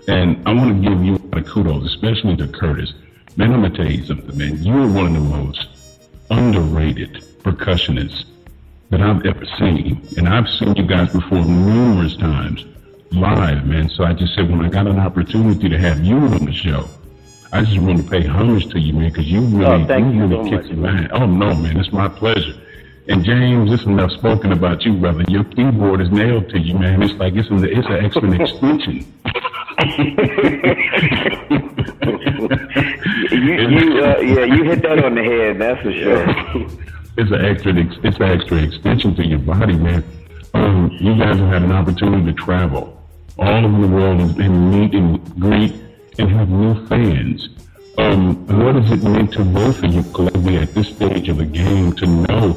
And 0.06 0.46
I 0.46 0.52
want 0.52 0.82
to 0.82 0.90
give 0.90 1.02
you 1.02 1.30
a 1.32 1.42
kudos, 1.42 1.87
especially 1.87 2.37
to 2.37 2.49
Curtis. 2.49 2.92
Man, 3.37 3.52
I'm 3.52 3.62
to 3.62 3.70
tell 3.70 3.90
you 3.90 4.04
something, 4.04 4.37
man. 4.37 4.62
You're 4.62 4.87
one 4.87 5.06
of 5.06 5.14
the 5.14 5.20
most 5.20 5.66
underrated 6.30 7.25
percussionists 7.42 8.25
that 8.90 9.00
I've 9.00 9.25
ever 9.26 9.44
seen. 9.58 10.06
And 10.16 10.28
I've 10.28 10.49
seen 10.49 10.75
you 10.76 10.87
guys 10.87 11.11
before 11.12 11.44
numerous 11.44 12.16
times 12.16 12.64
live, 13.12 13.66
man. 13.66 13.88
So 13.88 14.04
I 14.04 14.12
just 14.12 14.34
said, 14.34 14.50
when 14.50 14.64
I 14.64 14.68
got 14.68 14.87
an 14.87 14.99
opportunity 14.99 15.68
to 15.68 15.78
have 15.78 16.04
you 16.04 16.16
on 16.16 16.44
the 16.44 16.52
show, 16.52 16.88
I 17.54 17.62
just 17.62 17.78
want 17.78 17.99
to 17.99 18.11
pay 18.11 18.26
homage 18.26 18.68
to 18.70 18.80
you, 18.80 18.92
man, 18.94 19.11
because 19.11 19.30
you 19.30 19.40
really, 19.42 19.64
Oh, 19.64 19.96
you 19.96 20.06
you 20.06 20.26
really 20.26 20.50
so 20.50 20.56
kicked 20.56 20.68
the 20.70 20.75
line. 20.75 21.08
Oh 21.12 21.25
no, 21.25 21.54
man, 21.54 21.76
it's 21.76 21.92
my 21.92 22.08
pleasure. 22.08 22.61
And 23.06 23.25
James, 23.25 23.70
it's 23.70 23.84
enough 23.84 24.11
spoken 24.11 24.50
about 24.50 24.82
you, 24.82 24.94
brother. 24.94 25.23
Your 25.28 25.44
keyboard 25.44 26.00
is 26.00 26.11
nailed 26.11 26.49
to 26.49 26.58
you, 26.58 26.76
man. 26.76 27.00
It's 27.00 27.14
like 27.14 27.34
it's 27.34 27.49
an 27.50 27.64
it's 27.64 27.87
an 27.87 28.04
extra 28.04 28.32
extension. 28.32 29.06
You, 33.30 33.40
you, 33.68 34.04
uh, 34.04 34.18
yeah, 34.20 34.44
you 34.44 34.64
hit 34.64 34.82
that 34.82 35.04
on 35.04 35.14
the 35.14 35.23
head. 35.23 35.61
That's 35.61 35.80
for 35.82 35.92
sure. 35.92 36.25
it's 37.18 37.30
an 37.30 37.44
extra 37.44 37.73
it's 37.76 38.16
an 38.16 38.23
extra 38.23 38.62
extension 38.62 39.14
to 39.14 39.25
your 39.25 39.38
body, 39.38 39.75
man. 39.75 40.04
Um, 40.54 40.90
you 41.00 41.16
guys 41.16 41.38
have 41.38 41.49
had 41.49 41.62
an 41.62 41.73
opportunity 41.73 42.32
to 42.32 42.32
travel 42.32 43.00
all 43.38 43.64
over 43.64 43.87
the 43.87 43.88
world 43.88 44.20
and 44.40 44.70
meet 44.70 44.94
and 44.94 45.40
greet 45.40 45.84
and 46.18 46.30
have 46.30 46.49
new 46.49 46.87
fans. 46.87 47.49
Um, 47.99 48.47
what 48.47 48.73
does 48.73 48.90
it 48.90 49.02
mean 49.02 49.28
to 49.28 49.44
both 49.44 49.83
of 49.83 49.94
you 49.94 50.02
collectively 50.12 50.56
at 50.59 50.75
this 50.75 50.88
stage 50.88 51.28
of 51.28 51.38
the 51.38 51.44
game 51.44 51.92
to 51.94 52.06
know 52.06 52.52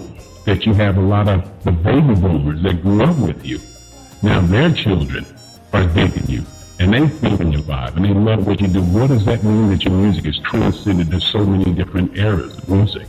that 0.45 0.65
you 0.65 0.73
have 0.73 0.97
a 0.97 1.01
lot 1.01 1.27
of 1.27 1.63
the 1.63 1.71
baby 1.71 2.15
boomers 2.15 2.61
that 2.63 2.81
grew 2.81 3.03
up 3.03 3.17
with 3.17 3.45
you? 3.45 3.59
Now 4.23 4.41
their 4.41 4.71
children 4.73 5.25
are 5.73 5.85
digging 5.87 6.27
you 6.27 6.43
and 6.79 6.93
they 6.93 7.07
feeling 7.07 7.51
your 7.51 7.61
vibe 7.61 7.95
and 7.95 8.05
they 8.05 8.13
love 8.13 8.47
what 8.47 8.61
you 8.61 8.67
do. 8.67 8.81
What 8.81 9.07
does 9.07 9.25
that 9.25 9.43
mean 9.43 9.69
that 9.69 9.83
your 9.83 9.93
music 9.93 10.25
is 10.25 10.39
transcended 10.39 11.11
to 11.11 11.19
so 11.19 11.45
many 11.45 11.71
different 11.73 12.17
eras 12.17 12.57
of 12.57 12.69
music? 12.69 13.07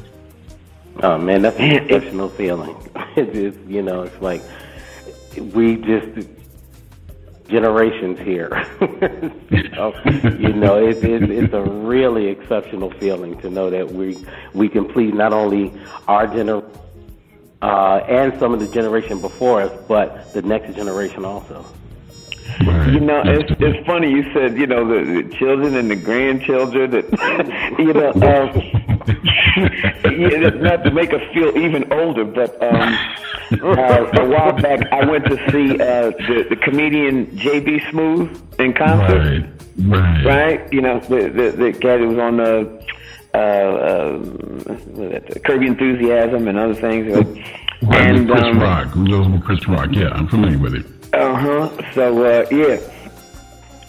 Oh 1.03 1.17
man, 1.17 1.43
that's 1.43 1.59
an 1.59 1.73
exceptional 1.73 2.29
feeling. 2.29 2.77
It's 3.17 3.33
just, 3.33 3.59
you 3.69 3.83
know, 3.83 4.03
it's 4.03 4.23
like 4.23 4.43
we 5.53 5.77
just 5.77 6.29
generations 7.49 8.19
here. 8.21 8.51
so, 9.75 9.95
you 10.39 10.53
know, 10.53 10.77
it's, 10.77 11.01
it's 11.03 11.31
it's 11.31 11.55
a 11.55 11.63
really 11.63 12.29
exceptional 12.29 12.91
feeling 12.93 13.39
to 13.41 13.51
know 13.51 13.71
that 13.71 13.91
we 13.91 14.17
we 14.55 14.69
can 14.69 14.87
please 14.87 15.15
not 15.15 15.33
only 15.33 15.73
our 16.07 16.27
gener 16.27 16.65
uh, 17.63 18.01
and 18.09 18.39
some 18.39 18.55
of 18.55 18.61
the 18.61 18.69
generation 18.69 19.21
before 19.21 19.63
us, 19.63 19.85
but 19.89 20.33
the 20.33 20.43
next 20.43 20.75
generation 20.75 21.25
also. 21.25 21.65
Right. 22.67 22.93
You 22.93 23.01
know, 23.01 23.23
it's 23.25 23.51
it's 23.59 23.87
funny 23.87 24.11
you 24.11 24.33
said 24.33 24.57
you 24.57 24.67
know 24.67 24.87
the, 24.87 25.23
the 25.23 25.35
children 25.37 25.77
and 25.77 25.91
the 25.91 25.97
grandchildren 25.97 26.91
that 26.91 27.75
you 27.79 27.93
know. 27.93 28.13
Um, 28.13 28.98
yeah, 30.05 30.51
not 30.51 30.85
to 30.85 30.91
make 30.91 31.13
us 31.13 31.23
feel 31.33 31.57
even 31.57 31.91
older, 31.93 32.25
but 32.25 32.61
um, 32.63 32.99
uh, 33.63 34.21
a 34.21 34.29
while 34.29 34.53
back 34.53 34.93
I 34.93 35.05
went 35.05 35.25
to 35.27 35.37
see 35.51 35.75
uh, 35.81 36.11
the 36.11 36.47
the 36.51 36.57
comedian 36.57 37.27
JB 37.27 37.81
Smoove 37.91 38.61
in 38.61 38.73
concert. 38.75 39.45
Right, 39.79 39.99
right. 39.99 40.25
right? 40.25 40.73
You 40.73 40.83
know, 40.83 41.01
the 41.01 41.29
the, 41.29 41.51
the 41.57 41.73
guy 41.73 41.97
that 41.97 42.07
was 42.07 42.19
on 42.19 42.37
the 42.37 42.85
uh, 43.35 43.39
uh, 43.39 44.19
Curb 45.45 45.63
Your 45.63 45.73
Enthusiasm 45.73 46.49
and 46.49 46.59
other 46.59 46.75
things. 46.75 47.15
Right, 47.83 48.01
And 48.01 48.29
Chris 48.29 48.43
um, 48.43 48.59
Rock. 48.59 48.89
Who 48.89 49.05
knows 49.05 49.29
with 49.29 49.45
Chris 49.45 49.67
Rock? 49.69 49.89
Yeah, 49.93 50.09
I'm 50.11 50.27
familiar 50.29 50.59
with 50.59 50.75
it. 50.75 50.87
uh 51.15 51.35
huh. 51.35 51.93
So 51.95 52.25
uh, 52.25 52.47
yeah, 52.51 52.81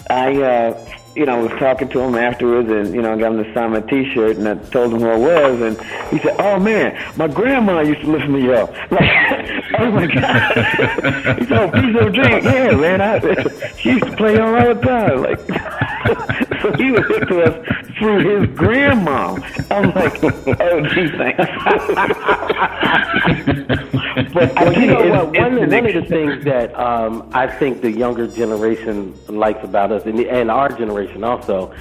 I 0.10 0.42
uh, 0.42 0.99
you 1.20 1.26
know 1.26 1.42
was 1.44 1.52
talking 1.60 1.90
to 1.90 2.00
him 2.00 2.16
afterwards, 2.16 2.70
and 2.70 2.96
you 2.96 3.02
know 3.02 3.14
I 3.14 3.18
got 3.18 3.34
him 3.34 3.44
to 3.44 3.54
sign 3.54 3.72
my 3.72 3.82
T-shirt, 3.82 4.38
and 4.38 4.48
I 4.48 4.56
told 4.70 4.94
him 4.94 5.02
who 5.02 5.10
I 5.10 5.18
was, 5.18 5.62
and 5.62 5.78
he 6.12 6.20
said, 6.20 6.36
"Oh 6.40 6.58
man, 6.58 6.98
my 7.18 7.28
grandma 7.28 7.82
used 7.82 8.02
to 8.02 8.08
listen 8.08 8.32
to 8.32 8.40
y'all." 8.40 8.74
Like, 8.92 9.82
oh 9.82 9.92
my 9.92 10.08
god! 10.08 10.54
he 11.40 11.46
said, 11.46 11.52
"Oh, 11.52 11.70
piece 11.72 11.96
of 12.02 12.14
drink, 12.14 12.44
yeah, 12.44 12.72
man. 12.72 13.02
I, 13.02 13.20
she 13.78 13.90
used 13.92 14.06
to 14.06 14.16
play 14.16 14.36
y'all 14.36 14.56
all 14.56 14.74
the 14.74 14.82
time." 14.82 15.22
Like, 15.22 15.40
so 16.62 16.72
he 16.74 16.92
was 16.92 17.06
hip 17.08 17.28
to 17.28 17.42
us 17.44 17.56
through 18.00 18.20
his 18.48 18.58
grandma. 18.58 19.38
I'm 19.70 19.92
like, 19.94 20.24
"Oh, 20.24 20.82
gee, 20.88 21.10
thanks." 21.18 21.38
but 24.34 24.56
Well, 24.56 24.74
you 24.74 24.88
know 24.88 25.10
what? 25.10 25.28
One, 25.36 25.54
of- 25.58 25.70
one 25.72 25.86
of 25.86 25.94
the 25.94 26.06
things 26.08 26.44
that 26.46 26.74
um, 26.80 27.30
I 27.34 27.48
think 27.48 27.82
the 27.82 27.92
younger 27.92 28.28
generation 28.28 29.14
likes 29.28 29.64
about 29.64 29.92
us, 29.92 30.04
and, 30.06 30.20
and 30.20 30.50
our 30.52 30.70
generation 30.70 31.09
also, 31.24 31.74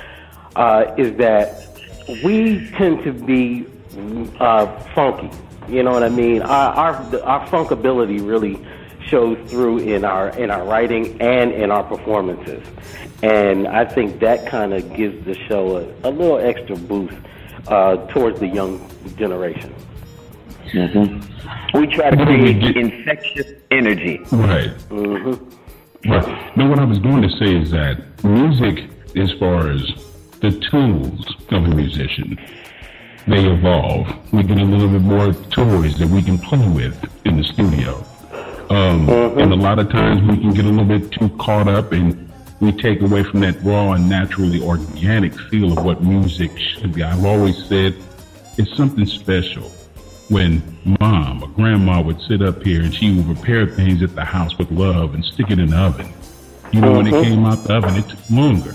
uh, 0.56 0.94
is 0.96 1.16
that 1.18 1.68
we 2.24 2.68
tend 2.70 3.02
to 3.04 3.12
be 3.12 3.66
uh, 4.40 4.66
funky. 4.94 5.30
You 5.68 5.82
know 5.82 5.92
what 5.92 6.02
I 6.02 6.08
mean? 6.08 6.42
Our, 6.42 6.72
our 6.74 6.94
our 7.24 7.46
funkability 7.48 8.26
really 8.26 8.58
shows 9.06 9.38
through 9.50 9.78
in 9.78 10.04
our 10.04 10.30
in 10.38 10.50
our 10.50 10.64
writing 10.64 11.20
and 11.20 11.52
in 11.52 11.70
our 11.70 11.84
performances, 11.84 12.66
and 13.22 13.66
I 13.68 13.84
think 13.84 14.20
that 14.20 14.46
kind 14.46 14.72
of 14.72 14.94
gives 14.94 15.24
the 15.24 15.34
show 15.46 15.76
a, 15.76 16.08
a 16.08 16.10
little 16.10 16.38
extra 16.38 16.76
boost 16.76 17.16
uh, 17.66 17.96
towards 18.08 18.40
the 18.40 18.48
young 18.48 18.80
generation. 19.16 19.74
We 21.74 21.86
try 21.86 22.10
to 22.10 22.24
create 22.24 22.76
infectious 22.76 23.52
energy. 23.70 24.20
Right. 24.32 24.70
Right. 24.90 26.56
No, 26.56 26.68
what 26.68 26.78
I 26.78 26.84
was 26.84 26.98
going 26.98 27.22
to 27.22 27.30
say 27.30 27.56
is 27.56 27.70
that 27.72 28.22
music, 28.24 28.88
as 29.16 29.32
far 29.32 29.70
as 29.70 29.82
the 30.40 30.50
tools 30.70 31.26
of 31.50 31.64
a 31.64 31.68
musician, 31.68 32.38
they 33.26 33.44
evolve. 33.44 34.06
We 34.32 34.42
get 34.42 34.58
a 34.58 34.64
little 34.64 34.88
bit 34.88 35.02
more 35.02 35.32
toys 35.32 35.98
that 35.98 36.08
we 36.08 36.22
can 36.22 36.38
play 36.38 36.66
with 36.68 36.96
in 37.26 37.36
the 37.38 37.44
studio. 37.44 38.04
Um, 38.70 39.08
And 39.08 39.52
a 39.52 39.56
lot 39.56 39.78
of 39.78 39.90
times 39.90 40.20
we 40.22 40.38
can 40.38 40.52
get 40.52 40.64
a 40.64 40.68
little 40.68 40.84
bit 40.84 41.10
too 41.10 41.28
caught 41.38 41.68
up 41.68 41.92
and 41.92 42.30
we 42.60 42.72
take 42.72 43.00
away 43.02 43.22
from 43.22 43.40
that 43.40 43.62
raw 43.62 43.92
and 43.92 44.08
naturally 44.08 44.60
organic 44.62 45.32
feel 45.48 45.78
of 45.78 45.84
what 45.84 46.02
music 46.02 46.50
should 46.58 46.92
be. 46.92 47.02
I've 47.02 47.24
always 47.24 47.56
said 47.66 47.94
it's 48.56 48.76
something 48.76 49.06
special 49.06 49.70
when 50.28 50.62
mom 51.00 51.42
or 51.42 51.48
grandma 51.48 52.02
would 52.02 52.20
sit 52.22 52.42
up 52.42 52.62
here 52.62 52.82
and 52.82 52.94
she 52.94 53.14
would 53.14 53.36
prepare 53.36 53.66
things 53.66 54.02
at 54.02 54.14
the 54.14 54.24
house 54.24 54.56
with 54.58 54.70
love 54.70 55.14
and 55.14 55.24
stick 55.24 55.50
it 55.50 55.58
in 55.58 55.70
the 55.70 55.76
oven. 55.76 56.12
You 56.72 56.82
know, 56.82 56.92
when 56.92 57.06
it 57.06 57.24
came 57.24 57.46
out 57.46 57.64
the 57.64 57.74
oven, 57.74 57.96
it 57.96 58.08
took 58.08 58.30
longer, 58.30 58.74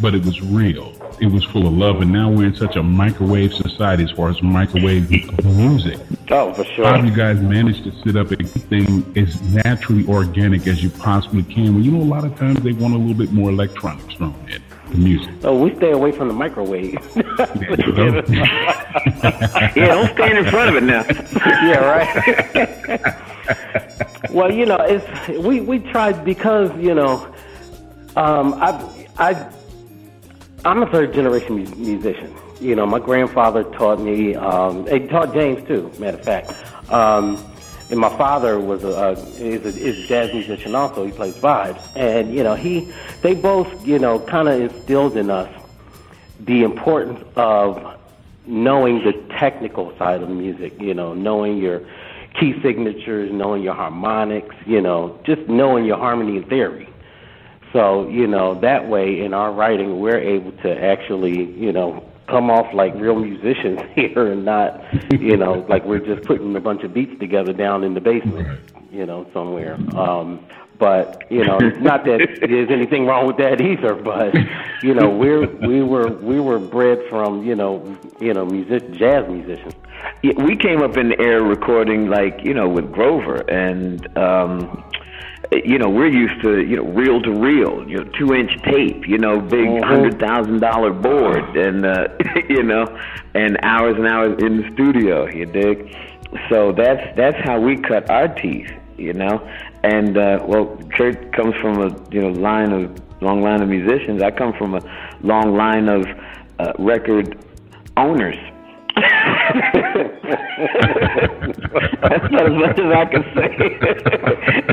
but 0.00 0.14
it 0.14 0.24
was 0.24 0.40
real. 0.40 0.92
It 1.20 1.26
was 1.26 1.44
full 1.44 1.66
of 1.66 1.72
love. 1.72 2.00
And 2.00 2.12
now 2.12 2.30
we're 2.30 2.46
in 2.46 2.54
such 2.54 2.76
a 2.76 2.82
microwave 2.82 3.52
society 3.52 4.04
as 4.04 4.10
far 4.12 4.30
as 4.30 4.42
microwave 4.42 5.10
music. 5.44 5.98
Oh, 6.30 6.52
for 6.54 6.64
sure. 6.64 6.86
How 6.86 6.96
have 6.96 7.04
you 7.04 7.14
guys 7.14 7.40
managed 7.40 7.84
to 7.84 7.92
sit 8.02 8.16
up 8.16 8.30
and 8.30 8.52
keep 8.52 8.62
things 8.64 9.16
as 9.16 9.40
naturally 9.64 10.06
organic 10.06 10.66
as 10.66 10.82
you 10.82 10.90
possibly 10.90 11.42
can? 11.42 11.74
Well, 11.74 11.84
you 11.84 11.90
know, 11.90 12.02
a 12.02 12.04
lot 12.04 12.24
of 12.24 12.36
times 12.36 12.62
they 12.62 12.72
want 12.72 12.94
a 12.94 12.98
little 12.98 13.14
bit 13.14 13.32
more 13.32 13.50
electronics 13.50 14.14
thrown 14.14 14.34
in 14.48 14.62
the 14.90 14.96
music. 14.96 15.34
Oh, 15.44 15.60
we 15.62 15.74
stay 15.76 15.90
away 15.90 16.12
from 16.12 16.28
the 16.28 16.34
microwave. 16.34 16.96
Yeah, 19.76 19.86
don't 19.86 20.12
stand 20.14 20.38
in 20.38 20.44
front 20.50 20.70
of 20.70 20.76
it 20.76 20.82
now. 20.82 21.04
yeah, 21.46 21.78
right. 21.78 22.10
well, 24.30 24.50
you 24.50 24.66
know, 24.66 24.78
it's 24.80 25.06
we 25.38 25.60
we 25.60 25.78
tried 25.78 26.24
because 26.24 26.76
you 26.76 26.94
know, 26.94 27.32
um, 28.16 28.54
I 28.54 28.70
I 29.18 29.34
I'm 30.64 30.82
a 30.82 30.86
third 30.86 31.14
generation 31.14 31.56
mu- 31.56 31.74
musician. 31.76 32.34
You 32.60 32.74
know, 32.76 32.84
my 32.84 32.98
grandfather 32.98 33.64
taught 33.64 34.00
me. 34.00 34.34
Um, 34.34 34.86
he 34.86 35.06
taught 35.06 35.32
James 35.32 35.66
too. 35.66 35.90
Matter 35.98 36.18
of 36.18 36.24
fact, 36.24 36.52
um, 36.92 37.42
and 37.88 37.98
my 37.98 38.14
father 38.16 38.60
was 38.60 38.84
a 38.84 38.94
uh, 38.94 39.24
is 39.38 39.64
a, 39.64 39.68
is 39.68 40.04
a 40.04 40.06
jazz 40.06 40.32
musician 40.32 40.74
also. 40.74 41.06
He 41.06 41.12
plays 41.12 41.34
vibes, 41.34 41.80
and 41.96 42.34
you 42.34 42.42
know, 42.42 42.54
he 42.54 42.92
they 43.22 43.34
both 43.34 43.86
you 43.86 43.98
know 43.98 44.18
kind 44.18 44.48
of 44.48 44.60
instilled 44.60 45.16
in 45.16 45.30
us 45.30 45.50
the 46.40 46.62
importance 46.62 47.24
of 47.36 47.98
knowing 48.46 49.02
the 49.04 49.12
technical 49.38 49.96
side 49.96 50.22
of 50.22 50.28
music, 50.28 50.78
you 50.80 50.92
know, 50.92 51.14
knowing 51.14 51.58
your 51.58 51.82
key 52.38 52.60
signatures, 52.62 53.30
knowing 53.32 53.62
your 53.62 53.74
harmonics, 53.74 54.54
you 54.66 54.80
know, 54.80 55.18
just 55.24 55.42
knowing 55.48 55.84
your 55.84 55.96
harmony 55.96 56.36
and 56.36 56.48
theory. 56.48 56.88
So, 57.72 58.08
you 58.08 58.26
know, 58.26 58.58
that 58.60 58.88
way 58.88 59.20
in 59.20 59.32
our 59.32 59.52
writing, 59.52 60.00
we're 60.00 60.18
able 60.18 60.52
to 60.62 60.84
actually, 60.84 61.52
you 61.52 61.72
know, 61.72 62.04
come 62.26 62.50
off 62.50 62.72
like 62.74 62.94
real 62.94 63.16
musicians 63.16 63.80
here 63.94 64.32
and 64.32 64.44
not, 64.44 64.82
you 65.12 65.36
know, 65.36 65.64
like 65.68 65.84
we're 65.84 66.04
just 66.04 66.26
putting 66.26 66.54
a 66.56 66.60
bunch 66.60 66.82
of 66.82 66.92
beats 66.92 67.18
together 67.20 67.52
down 67.52 67.84
in 67.84 67.94
the 67.94 68.00
basement, 68.00 68.60
you 68.90 69.06
know, 69.06 69.28
somewhere. 69.32 69.74
Um, 69.96 70.44
but 70.80 71.30
you 71.30 71.44
know, 71.44 71.58
not 71.58 72.04
that 72.06 72.26
there's 72.40 72.70
anything 72.70 73.06
wrong 73.06 73.26
with 73.26 73.36
that 73.36 73.60
either. 73.60 73.94
But 73.94 74.34
you 74.82 74.94
know, 74.94 75.10
we're 75.10 75.46
we 75.46 75.82
were 75.82 76.08
we 76.08 76.40
were 76.40 76.58
bred 76.58 76.98
from 77.10 77.44
you 77.44 77.54
know 77.54 77.96
you 78.18 78.32
know 78.32 78.46
music 78.46 78.90
jazz 78.92 79.28
musicians. 79.28 79.74
Yeah, 80.22 80.42
we 80.42 80.56
came 80.56 80.82
up 80.82 80.96
in 80.96 81.10
the 81.10 81.20
air 81.20 81.42
recording 81.42 82.08
like 82.08 82.40
you 82.42 82.54
know 82.54 82.66
with 82.66 82.90
Grover 82.90 83.48
and 83.50 84.06
um 84.16 84.82
you 85.52 85.78
know 85.78 85.88
we're 85.88 86.06
used 86.06 86.40
to 86.42 86.60
you 86.60 86.76
know 86.76 86.84
reel 86.84 87.20
to 87.20 87.32
reel 87.32 87.88
you 87.88 87.98
know 87.98 88.04
two 88.18 88.34
inch 88.34 88.52
tape 88.62 89.06
you 89.08 89.18
know 89.18 89.40
big 89.40 89.82
hundred 89.82 90.18
thousand 90.18 90.60
dollar 90.60 90.92
board 90.92 91.56
and 91.56 91.84
uh 91.84 92.08
you 92.48 92.62
know 92.62 92.84
and 93.34 93.58
hours 93.62 93.96
and 93.96 94.06
hours 94.06 94.40
in 94.42 94.58
the 94.58 94.70
studio 94.72 95.26
you 95.28 95.46
dig? 95.46 95.96
So 96.48 96.72
that's 96.72 97.16
that's 97.16 97.38
how 97.44 97.60
we 97.60 97.76
cut 97.76 98.08
our 98.10 98.28
teeth 98.28 98.70
you 98.96 99.12
know? 99.12 99.40
And 99.82 100.16
uh 100.16 100.44
well 100.46 100.78
Kurt 100.96 101.32
comes 101.32 101.54
from 101.56 101.80
a 101.80 101.88
you 102.10 102.20
know 102.20 102.28
line 102.30 102.72
of 102.72 103.00
long 103.22 103.42
line 103.42 103.62
of 103.62 103.68
musicians. 103.68 104.22
I 104.22 104.30
come 104.30 104.52
from 104.54 104.74
a 104.74 104.80
long 105.22 105.56
line 105.56 105.88
of 105.88 106.06
uh, 106.58 106.72
record 106.78 107.38
owners. 107.96 108.36
That's 112.02 112.30
not 112.32 112.46
as 112.46 112.52
much 112.52 112.78
as 112.78 112.92
I 112.92 113.04
can 113.06 113.22
say. 113.34 113.56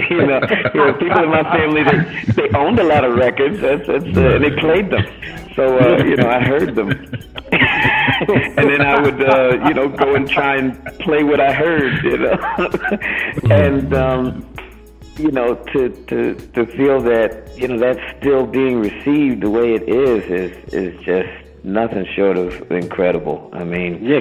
you 0.10 0.25
know, 0.25 0.39
you 0.74 0.86
know, 0.86 0.93
people 0.93 1.24
in 1.24 1.29
my 1.29 1.43
family 1.55 1.84
they 1.84 1.98
they 2.34 2.50
owned 2.57 2.79
a 2.79 2.84
lot 2.84 3.03
of 3.03 3.15
records. 3.15 3.60
That's, 3.62 3.86
that's 3.88 4.17
uh, 4.17 4.39
they 4.39 4.51
played 4.51 4.89
them. 4.89 5.05
So 5.55 5.77
uh, 5.77 6.03
you 6.03 6.17
know, 6.17 6.29
I 6.29 6.43
heard 6.43 6.75
them, 6.75 6.89
and 7.51 8.69
then 8.69 8.81
I 8.81 9.01
would 9.01 9.22
uh, 9.22 9.67
you 9.67 9.74
know 9.74 9.88
go 9.88 10.15
and 10.15 10.29
try 10.29 10.57
and 10.57 10.84
play 11.00 11.24
what 11.24 11.39
I 11.39 11.53
heard. 11.53 12.03
You 12.03 12.17
know, 12.17 12.38
and 13.50 13.93
um, 13.93 14.46
you 15.17 15.31
know 15.31 15.55
to 15.74 15.89
to 15.89 16.36
to 16.36 16.65
feel 16.77 17.01
that 17.01 17.57
you 17.57 17.67
know 17.67 17.79
that's 17.79 18.17
still 18.19 18.46
being 18.46 18.79
received 18.79 19.41
the 19.41 19.50
way 19.50 19.74
it 19.74 19.89
is 19.89 20.24
is 20.25 20.74
is 20.74 21.03
just 21.03 21.46
nothing 21.67 22.05
short 22.15 22.38
of 22.38 22.71
incredible. 22.71 23.50
I 23.53 23.63
mean, 23.63 24.03
Yeah, 24.03 24.19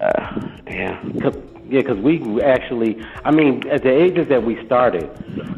uh, 0.00 0.48
yeah. 0.66 1.02
Cause, 1.20 1.36
yeah, 1.68 1.82
because 1.82 1.98
we 1.98 2.42
actually, 2.42 3.00
I 3.24 3.30
mean, 3.30 3.68
at 3.68 3.84
the 3.84 3.90
ages 3.90 4.26
that 4.28 4.42
we 4.42 4.64
started, 4.66 5.04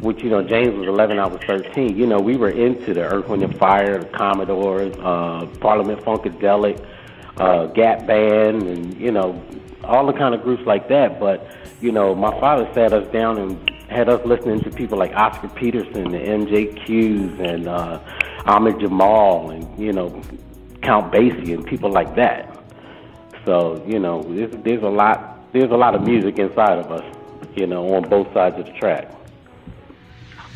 which, 0.02 0.22
you 0.22 0.28
know, 0.28 0.42
James 0.42 0.76
was 0.76 0.86
11, 0.86 1.18
I 1.18 1.26
was 1.26 1.40
13, 1.46 1.96
you 1.96 2.06
know, 2.06 2.18
we 2.18 2.36
were 2.36 2.50
into 2.50 2.92
the 2.92 3.00
Earth, 3.00 3.28
Wind, 3.28 3.42
and 3.42 3.56
Fire, 3.56 3.98
the 3.98 4.08
Commodores, 4.08 4.94
uh, 4.98 5.46
Parliament 5.60 6.00
Funkadelic, 6.00 6.84
uh, 7.38 7.66
Gap 7.68 8.06
Band, 8.06 8.62
and, 8.62 9.00
you 9.00 9.10
know, 9.10 9.42
all 9.84 10.04
the 10.06 10.12
kind 10.12 10.34
of 10.34 10.42
groups 10.42 10.66
like 10.66 10.86
that. 10.88 11.18
But, 11.18 11.50
you 11.80 11.92
know, 11.92 12.14
my 12.14 12.38
father 12.38 12.68
sat 12.74 12.92
us 12.92 13.10
down 13.10 13.38
and 13.38 13.70
had 13.88 14.10
us 14.10 14.24
listening 14.26 14.60
to 14.64 14.70
people 14.70 14.98
like 14.98 15.14
Oscar 15.14 15.48
Peterson, 15.48 16.12
the 16.12 16.18
MJQs, 16.18 17.40
and 17.40 17.68
uh, 17.68 18.00
Ahmad 18.44 18.80
Jamal, 18.80 19.50
and, 19.50 19.78
you 19.78 19.94
know, 19.94 20.20
Count 20.82 21.12
Basie, 21.12 21.54
and 21.54 21.64
people 21.64 21.90
like 21.90 22.14
that. 22.16 22.58
So 23.44 23.84
you 23.86 23.98
know, 23.98 24.22
there's, 24.22 24.54
there's 24.62 24.82
a 24.82 24.88
lot 24.88 25.52
there's 25.52 25.70
a 25.70 25.76
lot 25.76 25.94
of 25.94 26.02
music 26.02 26.38
inside 26.38 26.78
of 26.78 26.90
us, 26.90 27.04
you 27.54 27.66
know, 27.66 27.94
on 27.94 28.08
both 28.08 28.32
sides 28.32 28.58
of 28.58 28.64
the 28.66 28.72
track. 28.72 29.10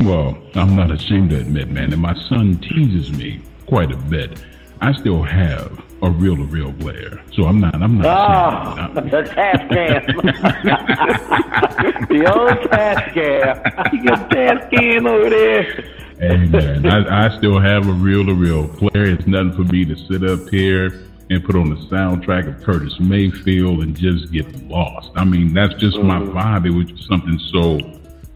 Well, 0.01 0.37
I'm 0.55 0.77
not 0.77 0.91
ashamed 0.91 1.31
to 1.31 1.41
admit, 1.41 1.71
man, 1.71 1.91
and 1.93 2.03
my 2.03 2.15
son 2.29 2.59
teases 2.59 3.11
me 3.13 3.41
quite 3.67 3.91
a 3.91 3.97
bit. 3.97 4.45
I 4.81 4.93
still 4.93 5.23
have 5.23 5.83
a 6.03 6.11
reel 6.11 6.37
to 6.37 6.45
reel 6.45 6.73
player, 6.75 7.23
so 7.33 7.45
I'm 7.45 7.61
not. 7.61 7.75
I'm 7.75 7.99
not. 7.99 8.07
Ah, 8.07 8.91
ashamed. 8.95 8.97
the 9.11 9.23
Tascam, 9.23 10.07
the 12.09 12.33
old 12.33 12.59
Tascam, 12.71 13.93
you 13.95 14.05
got 14.05 14.31
Tascam 14.31 15.09
over 15.09 15.31
there. 15.31 15.85
Man, 16.19 16.87
I, 16.87 17.27
I 17.27 17.37
still 17.37 17.59
have 17.59 17.89
a 17.89 17.93
reel 17.93 18.25
to 18.27 18.35
reel 18.35 18.69
player. 18.69 19.05
It's 19.05 19.27
nothing 19.27 19.53
for 19.53 19.71
me 19.71 19.85
to 19.85 19.97
sit 19.97 20.25
up 20.25 20.49
here 20.49 21.05
and 21.29 21.45
put 21.45 21.57
on 21.57 21.71
the 21.71 21.77
soundtrack 21.87 22.49
of 22.49 22.65
Curtis 22.65 22.99
Mayfield 23.01 23.83
and 23.83 23.97
just 23.97 24.33
get 24.33 24.47
lost. 24.69 25.11
I 25.17 25.25
mean, 25.25 25.53
that's 25.53 25.75
just 25.75 25.99
my 25.99 26.19
mm-hmm. 26.19 26.37
vibe. 26.37 26.67
It 26.67 26.71
was 26.71 26.87
just 26.87 27.09
something 27.09 27.39
so 27.53 27.79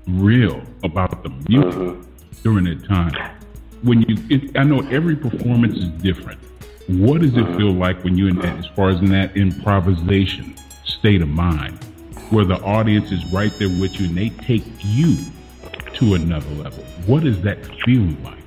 real 0.09 0.63
about 0.83 1.23
the 1.23 1.31
music 1.49 1.81
mm-hmm. 1.81 2.43
during 2.43 2.65
that 2.65 2.87
time. 2.87 3.15
When 3.83 4.03
you, 4.03 4.17
it, 4.29 4.59
I 4.59 4.65
know 4.65 4.81
every 4.89 5.17
performance 5.17 5.79
is 5.79 5.89
different. 6.03 6.39
What 6.89 7.21
does 7.23 7.33
it 7.35 7.37
mm-hmm. 7.37 7.57
feel 7.57 7.73
like 7.73 8.03
when 8.03 8.19
you, 8.19 8.29
in 8.29 8.37
that, 8.41 8.59
as 8.59 8.67
far 8.67 8.91
as 8.91 8.99
in 8.99 9.11
that 9.13 9.37
improvisation 9.37 10.57
state 10.85 11.23
of 11.23 11.29
mind, 11.29 11.83
where 12.31 12.45
the 12.45 12.61
audience 12.63 13.11
is 13.11 13.25
right 13.33 13.57
there 13.59 13.69
with 13.69 13.99
you 13.99 14.07
and 14.07 14.17
they 14.17 14.29
take 14.31 14.65
you 14.83 15.17
to 15.95 16.15
another 16.15 16.51
level? 16.51 16.85
What 17.07 17.25
is 17.25 17.41
that 17.43 17.65
feeling 17.85 18.23
like? 18.23 18.41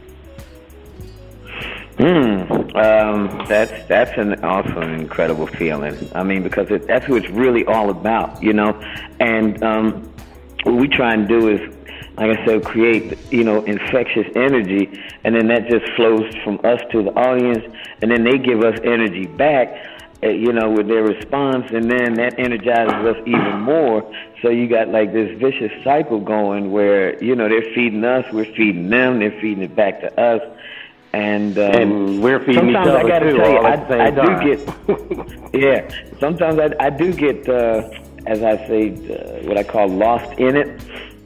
Mm, 1.98 2.76
um, 2.76 3.46
that's 3.48 3.88
that's 3.88 4.18
an 4.18 4.44
awesome, 4.44 4.94
incredible 4.94 5.46
feeling. 5.46 5.96
I 6.16 6.24
mean, 6.24 6.42
because 6.42 6.72
it, 6.72 6.88
that's 6.88 7.08
what 7.08 7.24
it's 7.24 7.32
really 7.32 7.66
all 7.66 7.92
about, 7.92 8.42
you 8.42 8.52
know. 8.52 8.74
And 9.20 9.64
um, 9.64 10.12
what 10.64 10.76
we 10.76 10.88
try 10.88 11.14
and 11.14 11.28
do 11.28 11.50
is, 11.50 11.62
like 12.18 12.40
I 12.40 12.46
said, 12.46 12.66
create 12.66 13.16
you 13.32 13.44
know 13.44 13.64
infectious 13.66 14.26
energy, 14.36 15.00
and 15.24 15.36
then 15.36 15.48
that 15.50 15.70
just 15.70 15.86
flows 15.94 16.34
from 16.44 16.60
us 16.64 16.82
to 16.92 17.04
the 17.04 17.12
audience, 17.12 17.64
and 18.02 18.10
then 18.10 18.24
they 18.24 18.40
give 18.40 18.64
us 18.64 18.80
energy 18.84 19.28
back. 19.28 19.93
Uh, 20.24 20.30
You 20.30 20.54
know, 20.54 20.70
with 20.70 20.88
their 20.88 21.04
response, 21.04 21.72
and 21.72 21.90
then 21.90 22.14
that 22.16 22.40
energizes 22.40 23.06
us 23.06 23.18
even 23.26 23.60
more. 23.60 24.10
So 24.42 24.50
you 24.50 24.68
got 24.68 24.90
like 24.90 25.14
this 25.14 25.38
vicious 25.38 25.72
cycle 25.84 26.20
going 26.20 26.72
where 26.72 27.22
you 27.24 27.36
know 27.36 27.50
they're 27.50 27.74
feeding 27.74 28.04
us, 28.04 28.26
we're 28.32 28.46
feeding 28.46 28.90
them, 28.90 29.20
they're 29.20 29.40
feeding 29.42 29.64
it 29.64 29.76
back 29.76 30.02
to 30.02 30.20
us, 30.20 30.42
and 31.14 31.58
um, 31.60 31.76
And 31.76 32.24
we're 32.24 32.40
feeding 32.40 32.70
each 32.70 32.76
sometimes 32.76 32.90
I 32.90 33.08
gotta 33.08 33.32
too, 33.32 33.38
tell 33.38 33.52
you, 33.52 33.58
I, 33.60 33.72
at 33.74 33.88
the 33.88 33.94
same 33.94 34.02
I 34.02 34.26
do 34.26 34.56
get, 35.54 35.54
yeah. 35.62 36.20
Sometimes 36.20 36.60
I, 36.60 36.74
I 36.80 36.90
do 36.90 37.14
get, 37.14 37.48
uh, 37.48 37.90
as 38.26 38.42
I 38.42 38.58
say, 38.68 38.90
uh, 38.90 39.48
what 39.48 39.58
I 39.58 39.64
call 39.64 39.88
lost 39.88 40.40
in 40.40 40.56
it. 40.56 40.82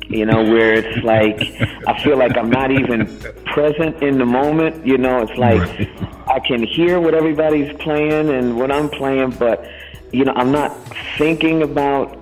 You 0.09 0.25
know, 0.25 0.43
where 0.43 0.73
it's 0.73 1.03
like 1.03 1.39
I 1.87 2.01
feel 2.01 2.17
like 2.17 2.37
I'm 2.37 2.49
not 2.49 2.71
even 2.71 3.07
present 3.45 4.01
in 4.01 4.17
the 4.17 4.25
moment. 4.25 4.85
You 4.85 4.97
know, 4.97 5.21
it's 5.21 5.37
like 5.37 5.61
I 6.27 6.39
can 6.39 6.63
hear 6.63 6.99
what 6.99 7.13
everybody's 7.13 7.75
playing 7.77 8.29
and 8.29 8.57
what 8.57 8.71
I'm 8.71 8.89
playing, 8.89 9.31
but 9.31 9.69
you 10.11 10.23
know, 10.23 10.33
I'm 10.35 10.51
not 10.51 10.71
thinking 11.17 11.63
about 11.63 12.15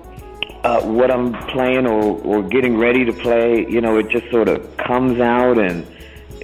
uh, 0.64 0.80
what 0.82 1.10
I'm 1.10 1.32
playing 1.48 1.86
or, 1.86 2.20
or 2.22 2.42
getting 2.42 2.76
ready 2.76 3.04
to 3.04 3.12
play. 3.12 3.66
You 3.68 3.80
know, 3.80 3.98
it 3.98 4.08
just 4.08 4.28
sort 4.30 4.48
of 4.48 4.76
comes 4.76 5.20
out 5.20 5.58
and 5.58 5.86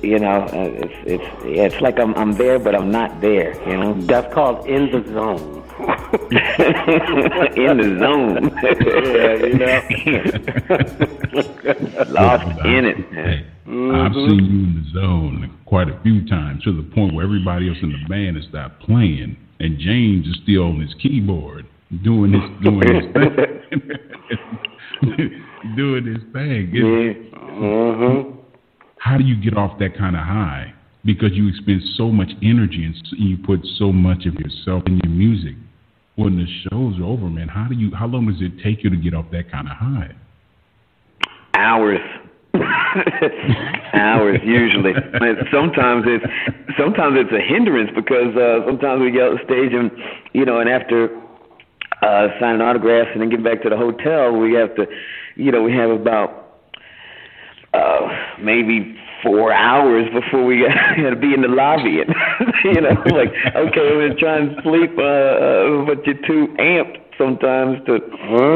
you 0.03 0.19
know, 0.19 0.43
uh, 0.43 0.49
it's 0.53 0.95
it's 1.05 1.45
yeah, 1.45 1.65
it's 1.65 1.81
like 1.81 1.99
I'm 1.99 2.15
I'm 2.15 2.33
there, 2.33 2.59
but 2.59 2.75
I'm 2.75 2.91
not 2.91 3.21
there. 3.21 3.55
You 3.69 3.77
know, 3.77 3.95
That's 3.95 4.33
called 4.35 4.67
in 4.67 4.91
the 4.91 5.03
zone. 5.13 5.62
in 7.57 7.77
the 7.79 7.89
zone. 8.01 8.51
yeah, 9.17 9.35
you 9.47 9.55
know. 9.59 9.81
Lost 12.13 12.47
in 12.67 12.85
it. 12.85 12.97
Hey, 13.13 13.47
I've 13.67 14.13
seen 14.13 14.45
you 14.45 14.65
in 14.65 14.85
the 14.85 14.91
zone 15.01 15.59
quite 15.67 15.89
a 15.89 15.99
few 16.03 16.27
times 16.29 16.63
to 16.65 16.73
the 16.73 16.83
point 16.95 17.15
where 17.15 17.25
everybody 17.25 17.69
else 17.69 17.79
in 17.83 17.91
the 17.93 18.09
band 18.09 18.37
has 18.37 18.47
stopped 18.49 18.81
playing, 18.83 19.37
and 19.61 19.79
James 19.79 20.27
is 20.27 20.37
still 20.43 20.65
on 20.65 20.81
his 20.81 20.95
keyboard 21.01 21.67
doing 22.03 22.33
his 22.33 22.43
doing 22.63 22.95
his 22.95 23.05
thing, 23.13 23.35
doing 25.77 26.07
his 26.07 26.23
thing. 26.33 26.75
It's- 26.75 27.29
Mm-hmm. 27.53 28.39
How 28.97 29.19
do 29.19 29.25
you 29.25 29.37
get 29.37 29.59
off 29.59 29.79
that 29.79 29.95
kind 29.99 30.17
of 30.17 30.23
high? 30.23 30.73
Because 31.05 31.33
you 31.33 31.49
expend 31.49 31.83
so 31.97 32.09
much 32.11 32.31
energy 32.43 32.83
and 32.85 32.95
you 33.19 33.37
put 33.37 33.61
so 33.79 33.93
much 33.93 34.25
of 34.25 34.35
yourself 34.37 34.85
in 34.87 34.99
your 35.05 35.13
music. 35.13 35.55
When 36.17 36.37
the 36.37 36.47
show's 36.63 36.99
are 37.01 37.05
over, 37.05 37.27
man, 37.27 37.49
how 37.49 37.67
do 37.69 37.75
you? 37.75 37.91
How 37.95 38.07
long 38.07 38.27
does 38.27 38.41
it 38.41 38.63
take 38.63 38.85
you 38.85 38.91
to 38.91 38.97
get 38.97 39.15
off 39.15 39.27
that 39.33 39.51
kind 39.51 39.67
of 39.67 39.77
high? 39.77 40.15
Hours. 41.55 42.01
Hours 43.95 44.41
usually. 44.45 44.93
And 44.93 45.39
sometimes 45.51 46.05
it's 46.07 46.25
sometimes 46.79 47.17
it's 47.17 47.33
a 47.33 47.41
hindrance 47.41 47.91
because 47.95 48.37
uh, 48.37 48.61
sometimes 48.67 49.01
we 49.01 49.11
get 49.11 49.23
on 49.23 49.39
stage 49.45 49.73
and 49.73 49.91
you 50.35 50.45
know, 50.45 50.61
and 50.61 50.69
after 50.69 51.09
uh, 52.03 52.29
signing 52.39 52.61
autographs 52.61 53.11
and 53.13 53.23
then 53.23 53.31
get 53.31 53.43
back 53.43 53.63
to 53.63 53.71
the 53.71 53.77
hotel, 53.77 54.33
we 54.37 54.53
have 54.55 54.75
to, 54.77 54.87
you 55.37 55.51
know, 55.51 55.63
we 55.63 55.73
have 55.73 55.91
about 55.91 56.61
uh, 57.73 58.09
maybe 58.39 58.97
four 59.23 59.53
hours 59.53 60.07
before 60.13 60.45
we 60.45 60.67
got 60.67 60.95
to 61.11 61.17
be 61.17 61.35
in 61.35 61.43
the 61.43 61.49
lobby. 61.49 62.01
And, 62.01 62.15
you 62.65 62.81
know, 62.81 62.91
like, 63.17 63.33
okay, 63.55 63.89
we're 63.97 64.19
trying 64.19 64.55
to 64.55 64.63
sleep, 64.63 64.93
uh, 64.99 65.03
uh, 65.03 65.85
but 65.87 66.05
you're 66.07 66.23
too 66.27 66.55
amped 66.59 66.99
sometimes 67.19 67.79
to, 67.87 68.01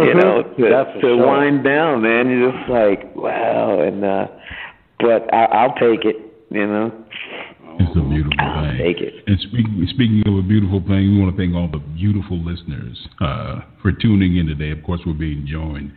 you 0.06 0.14
know, 0.14 0.42
to, 0.42 0.54
for 0.56 0.94
to 0.94 1.00
sure. 1.00 1.26
wind 1.26 1.64
down, 1.64 2.02
man. 2.02 2.28
You're 2.30 2.52
just 2.52 2.70
like, 2.70 3.14
wow. 3.14 3.80
And, 3.80 4.04
uh, 4.04 4.26
but 4.98 5.32
I, 5.32 5.44
I'll 5.44 5.74
take 5.74 6.04
it, 6.04 6.16
you 6.50 6.66
know. 6.66 7.04
It's 7.78 7.94
a 7.94 8.00
beautiful 8.00 8.32
I'll 8.38 8.64
thing. 8.64 8.78
take 8.78 9.00
it. 9.02 9.14
And 9.26 9.38
speaking 9.40 9.86
speaking 9.92 10.22
of 10.26 10.38
a 10.38 10.42
beautiful 10.42 10.80
thing, 10.80 11.12
we 11.12 11.20
want 11.20 11.36
to 11.36 11.42
thank 11.42 11.54
all 11.54 11.68
the 11.68 11.84
beautiful 11.94 12.38
listeners 12.42 12.96
uh, 13.20 13.60
for 13.82 13.92
tuning 13.92 14.38
in 14.38 14.46
today. 14.46 14.70
Of 14.70 14.82
course, 14.82 15.02
we're 15.04 15.12
being 15.12 15.46
joined 15.46 15.92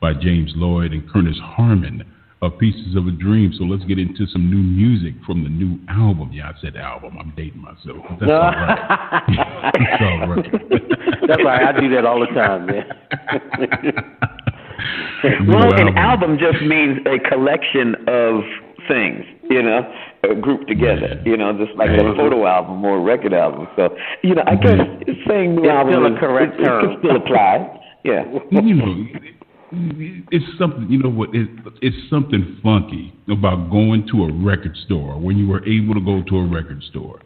by 0.00 0.12
James 0.14 0.52
Lloyd 0.54 0.92
and 0.92 1.10
Curtis 1.10 1.36
Harmon 1.42 2.04
of 2.44 2.58
Pieces 2.58 2.94
of 2.96 3.06
a 3.06 3.10
Dream. 3.10 3.52
So 3.58 3.64
let's 3.64 3.84
get 3.84 3.98
into 3.98 4.26
some 4.32 4.50
new 4.50 4.62
music 4.62 5.14
from 5.26 5.42
the 5.44 5.50
new 5.50 5.78
album. 5.88 6.30
Yeah, 6.32 6.50
I 6.50 6.60
said 6.60 6.76
album. 6.76 7.16
I'm 7.18 7.32
dating 7.36 7.62
myself. 7.62 8.04
That's 8.20 8.30
all 8.30 8.52
right. 8.52 9.72
That's 9.72 10.02
all 10.02 10.28
right. 10.28 10.52
That's 11.28 11.44
right. 11.44 11.74
I 11.74 11.80
do 11.80 11.88
that 11.94 12.04
all 12.04 12.20
the 12.20 12.26
time, 12.34 12.66
man. 12.66 12.84
New 15.46 15.52
Well, 15.54 15.72
an 15.80 15.96
album 15.96 16.36
just 16.38 16.60
means 16.64 16.98
a 17.06 17.18
collection 17.28 17.94
of 18.08 18.42
things, 18.88 19.24
you 19.48 19.62
know, 19.62 19.80
uh, 20.24 20.34
grouped 20.34 20.68
together, 20.68 21.22
you 21.24 21.36
know, 21.36 21.52
just 21.56 21.76
like 21.78 21.88
a 21.90 22.14
photo 22.16 22.46
album 22.46 22.84
or 22.84 22.98
a 22.98 23.00
record 23.00 23.32
album. 23.32 23.66
So, 23.76 23.96
you 24.22 24.34
know, 24.34 24.42
I 24.46 24.56
guess 24.56 24.76
saying 25.26 25.54
new 25.56 25.64
It's 25.64 25.70
album 25.70 25.94
still 25.94 26.16
a 26.16 26.20
correct 26.20 26.54
it, 26.54 26.60
it 26.60 26.64
term. 26.64 26.84
can 26.88 26.98
still 26.98 27.16
apply. 27.16 27.80
Yeah. 28.04 28.22
you 28.50 28.74
know, 28.74 29.06
it's 30.30 30.44
something. 30.58 30.86
You 30.88 30.98
know 31.02 31.08
what? 31.08 31.30
It, 31.34 31.48
it's 31.82 31.96
something 32.10 32.58
funky 32.62 33.12
about 33.30 33.70
going 33.70 34.06
to 34.12 34.24
a 34.24 34.32
record 34.44 34.76
store 34.86 35.18
when 35.18 35.36
you 35.36 35.48
were 35.48 35.64
able 35.66 35.94
to 35.94 36.00
go 36.00 36.22
to 36.22 36.36
a 36.38 36.46
record 36.46 36.82
store 36.90 37.20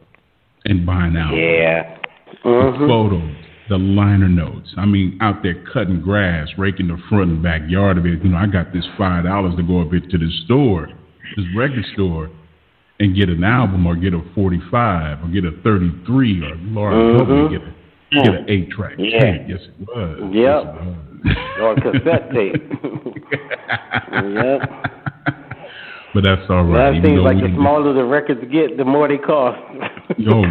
and 0.64 0.84
buying 0.86 1.16
an 1.16 1.22
out. 1.22 1.34
Yeah. 1.34 1.98
The 2.44 2.48
Mm-hmm. 2.48 2.86
photos, 2.86 3.34
the 3.70 3.78
liner 3.78 4.28
notes. 4.28 4.68
I 4.76 4.84
mean, 4.84 5.18
out 5.22 5.42
there 5.42 5.64
cutting 5.72 6.00
grass, 6.02 6.48
raking 6.58 6.88
the 6.88 6.98
front 7.08 7.30
and 7.30 7.42
backyard 7.42 7.96
of 7.98 8.04
it. 8.06 8.22
You 8.22 8.30
know, 8.30 8.36
I 8.36 8.46
got 8.46 8.72
this 8.72 8.84
five 8.98 9.24
dollars 9.24 9.56
to 9.56 9.62
go 9.62 9.80
up 9.80 9.92
into 9.92 10.18
the 10.18 10.30
store, 10.44 10.88
this 11.36 11.46
record 11.56 11.84
store, 11.94 12.30
and 13.00 13.16
get 13.16 13.28
an 13.30 13.44
album 13.44 13.86
or 13.86 13.96
get 13.96 14.12
a 14.12 14.20
forty-five 14.34 15.24
or 15.24 15.28
get 15.28 15.44
a 15.44 15.52
thirty-three 15.64 16.42
or 16.44 16.54
Lord 16.56 17.16
help 17.16 17.28
me 17.28 17.58
get 17.58 17.66
a 17.66 17.72
get 18.24 18.34
an 18.34 18.46
eight-track 18.48 18.98
Mm-hmm. 18.98 19.04
Yeah. 19.04 19.46
Yes, 19.48 19.60
it 19.66 19.88
was. 19.88 20.18
Yep. 20.34 20.34
Yes, 20.34 20.76
it 20.76 20.86
was. 20.86 21.07
or 21.60 21.74
cassette 21.76 22.32
tape. 22.32 22.54
yep. 24.12 24.60
But 26.14 26.24
that's 26.24 26.40
all 26.48 26.64
right. 26.64 26.92
That 26.92 27.02
seems 27.06 27.20
like 27.20 27.36
the 27.36 27.52
smaller 27.54 27.92
the 27.92 28.04
records 28.04 28.40
get, 28.50 28.76
the 28.76 28.84
more 28.84 29.06
they 29.08 29.18
cost. 29.18 29.58
Yo. 30.16 30.42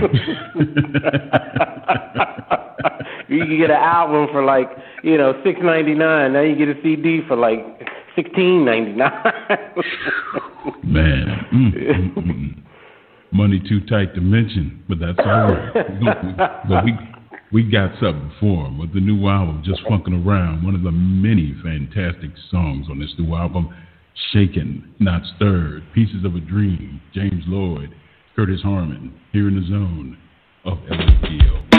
you 3.27 3.45
can 3.45 3.58
get 3.58 3.71
an 3.71 3.77
album 3.77 4.27
for 4.32 4.43
like 4.43 4.69
you 5.03 5.17
know 5.17 5.34
six 5.43 5.60
ninety 5.63 5.95
nine. 5.95 6.34
Now 6.34 6.41
you 6.41 6.56
get 6.56 6.69
a 6.69 6.80
CD 6.84 7.21
for 7.27 7.36
like 7.36 7.65
sixteen 8.15 8.65
ninety 8.65 8.93
nine. 8.93 9.12
Man, 10.84 11.47
mm, 11.51 11.73
mm, 11.73 12.13
mm. 12.13 12.63
money 13.32 13.60
too 13.67 13.80
tight 13.88 14.13
to 14.13 14.21
mention, 14.21 14.84
but 14.88 14.99
that's 14.99 15.17
all 15.19 15.25
right. 15.25 15.73
but 16.69 16.86
we 16.86 16.93
we 17.51 17.63
got 17.63 17.91
something 17.99 18.31
for 18.39 18.65
him 18.65 18.77
with 18.77 18.93
the 18.93 18.99
new 18.99 19.27
album, 19.27 19.63
just 19.63 19.81
Funkin' 19.83 20.25
around. 20.25 20.63
One 20.63 20.75
of 20.75 20.83
the 20.83 20.91
many 20.91 21.55
fantastic 21.63 22.31
songs 22.51 22.88
on 22.89 22.99
this 22.99 23.13
new 23.17 23.33
album, 23.36 23.69
"Shaken, 24.31 24.93
Not 24.99 25.25
Stirred," 25.36 25.83
"Pieces 25.93 26.25
of 26.25 26.36
a 26.36 26.39
Dream," 26.39 26.99
James 27.13 27.43
Lloyd, 27.47 27.91
Curtis 28.36 28.62
Harmon, 28.62 29.13
here 29.31 29.47
in 29.47 29.55
the 29.55 29.67
zone 29.67 30.17
of 30.65 30.79
got 30.89 31.76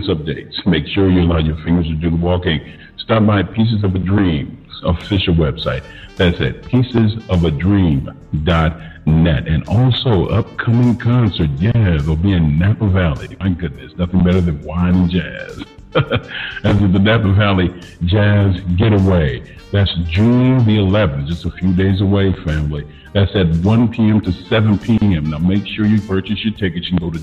latest 0.00 0.10
updates, 0.10 0.66
make 0.66 0.86
sure 0.86 1.10
you 1.10 1.22
allow 1.22 1.38
your 1.38 1.56
fingers 1.58 1.86
to 1.86 1.94
do 1.94 2.10
the 2.10 2.16
walking. 2.16 2.60
Stop 2.98 3.24
by 3.26 3.42
Pieces 3.42 3.82
of 3.84 3.94
a 3.94 3.98
Dream 3.98 4.56
official 4.84 5.34
website. 5.34 5.82
That's 6.16 6.40
at 6.40 6.62
piecesofadream.net. 6.62 9.48
And 9.48 9.68
also, 9.68 10.26
upcoming 10.26 10.96
concert. 10.96 11.50
Yeah, 11.58 11.98
they'll 11.98 12.16
be 12.16 12.32
in 12.32 12.58
Napa 12.58 12.88
Valley. 12.88 13.36
My 13.40 13.50
goodness, 13.50 13.94
nothing 13.96 14.24
better 14.24 14.40
than 14.40 14.62
wine 14.62 14.94
and 14.94 15.10
jazz. 15.10 15.58
Is 15.96 16.92
the 16.92 17.00
Napa 17.00 17.32
Valley 17.32 17.68
Jazz 18.04 18.60
Getaway. 18.76 19.42
That's 19.72 19.92
June 20.08 20.64
the 20.64 20.76
11th, 20.76 21.26
just 21.26 21.44
a 21.44 21.50
few 21.50 21.74
days 21.74 22.00
away, 22.00 22.32
family. 22.44 22.86
That's 23.12 23.34
at 23.34 23.48
1 23.64 23.88
p.m. 23.88 24.20
to 24.20 24.30
7 24.32 24.78
p.m. 24.78 25.30
Now 25.30 25.38
make 25.38 25.66
sure 25.66 25.86
you 25.86 26.00
purchase 26.00 26.44
your 26.44 26.54
tickets. 26.54 26.88
You 26.90 26.98
go 26.98 27.10
to 27.10 27.18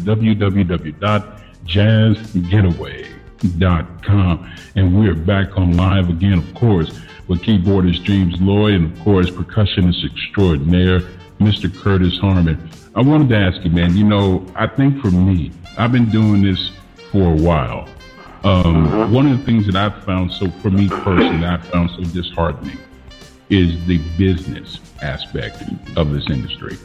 www.jazzgetaway.com. 1.67 4.53
And 4.75 4.99
we're 4.99 5.15
back 5.15 5.57
on 5.57 5.75
live 5.75 6.09
again, 6.09 6.37
of 6.39 6.53
course, 6.55 6.97
with 7.27 7.41
keyboardist 7.41 8.03
James 8.03 8.39
Lloyd 8.39 8.75
and, 8.75 8.91
of 8.91 8.99
course, 9.03 9.29
percussionist 9.29 10.05
extraordinaire, 10.05 11.01
Mr. 11.39 11.75
Curtis 11.75 12.17
Harmon. 12.17 12.69
I 12.95 13.01
wanted 13.01 13.29
to 13.29 13.37
ask 13.37 13.63
you, 13.63 13.71
man, 13.71 13.95
you 13.95 14.03
know, 14.03 14.45
I 14.55 14.67
think 14.67 15.01
for 15.01 15.11
me, 15.11 15.51
I've 15.77 15.91
been 15.91 16.09
doing 16.09 16.41
this 16.41 16.71
for 17.11 17.33
a 17.33 17.35
while. 17.35 17.87
Um, 18.43 18.87
uh-huh. 18.87 19.07
One 19.07 19.27
of 19.27 19.37
the 19.37 19.45
things 19.45 19.65
that 19.65 19.75
I've 19.75 20.03
found, 20.03 20.31
so 20.31 20.49
for 20.49 20.69
me 20.69 20.89
personally, 20.89 21.45
I've 21.45 21.67
found 21.67 21.91
so 21.91 22.03
disheartening 22.03 22.77
is 23.49 23.85
the 23.85 23.97
business 24.17 24.79
aspect 25.01 25.63
of 25.95 26.11
this 26.11 26.29
industry. 26.29 26.77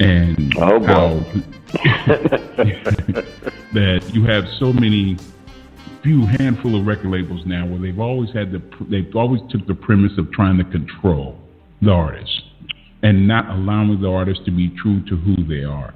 And 0.00 0.54
oh, 0.56 0.82
how 0.82 1.20
that 3.72 4.02
you 4.12 4.24
have 4.24 4.44
so 4.58 4.72
many 4.72 5.16
few 6.02 6.26
handful 6.26 6.74
of 6.74 6.86
record 6.86 7.10
labels 7.10 7.46
now 7.46 7.64
where 7.64 7.78
they've 7.78 8.00
always 8.00 8.30
had 8.32 8.50
the 8.50 8.60
they've 8.88 9.14
always 9.14 9.40
took 9.50 9.66
the 9.66 9.74
premise 9.74 10.12
of 10.18 10.30
trying 10.32 10.58
to 10.58 10.64
control 10.64 11.38
the 11.80 11.90
artist 11.90 12.42
and 13.02 13.26
not 13.26 13.48
allowing 13.50 14.00
the 14.00 14.10
artist 14.10 14.44
to 14.44 14.50
be 14.50 14.68
true 14.68 15.02
to 15.06 15.16
who 15.16 15.36
they 15.44 15.64
are. 15.64 15.94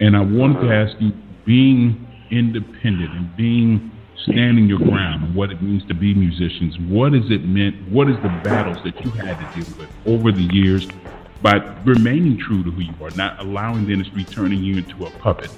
And 0.00 0.16
I 0.16 0.20
wanted 0.20 0.62
to 0.62 0.72
ask 0.72 0.96
you, 1.00 1.12
being 1.44 2.06
independent 2.30 3.10
and 3.12 3.36
being 3.36 3.90
standing 4.22 4.66
your 4.66 4.78
ground 4.78 5.24
and 5.24 5.34
what 5.34 5.50
it 5.50 5.62
means 5.62 5.84
to 5.86 5.94
be 5.94 6.14
musicians. 6.14 6.78
What 6.80 7.12
has 7.12 7.30
it 7.30 7.44
meant? 7.44 7.76
What 7.90 8.08
is 8.08 8.16
the 8.16 8.28
battles 8.44 8.82
that 8.84 9.02
you 9.04 9.10
had 9.10 9.38
to 9.38 9.60
deal 9.60 9.78
with 9.78 9.88
over 10.06 10.32
the 10.32 10.42
years 10.52 10.86
by 11.40 11.56
remaining 11.84 12.38
true 12.38 12.64
to 12.64 12.70
who 12.70 12.82
you 12.82 12.94
are, 13.00 13.10
not 13.10 13.38
allowing 13.40 13.86
the 13.86 13.92
industry 13.92 14.24
turning 14.24 14.62
you 14.62 14.78
into 14.78 15.06
a 15.06 15.10
puppet? 15.10 15.50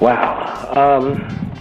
Wow. 0.00 0.72
Um, 0.74 1.56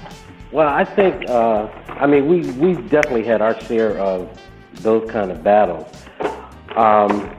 well, 0.51 0.67
I 0.67 0.83
think, 0.83 1.29
uh, 1.29 1.67
I 1.87 2.07
mean, 2.07 2.27
we, 2.27 2.49
we've 2.51 2.89
definitely 2.89 3.25
had 3.25 3.41
our 3.41 3.59
share 3.61 3.97
of 3.99 4.29
those 4.75 5.09
kind 5.11 5.31
of 5.31 5.43
battles. 5.43 5.93
Um, 6.75 7.29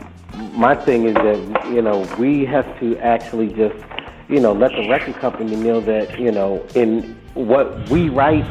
my 0.52 0.74
thing 0.74 1.04
is 1.04 1.14
that, 1.14 1.70
you 1.72 1.82
know, 1.82 2.06
we 2.18 2.44
have 2.44 2.78
to 2.80 2.96
actually 2.98 3.48
just 3.48 3.74
you 4.30 4.38
know, 4.38 4.52
let 4.52 4.70
the 4.70 4.88
record 4.88 5.16
company 5.16 5.56
know 5.56 5.80
that, 5.80 6.18
you 6.18 6.30
know, 6.30 6.64
in 6.76 7.16
what 7.34 7.88
we 7.90 8.08
write 8.08 8.46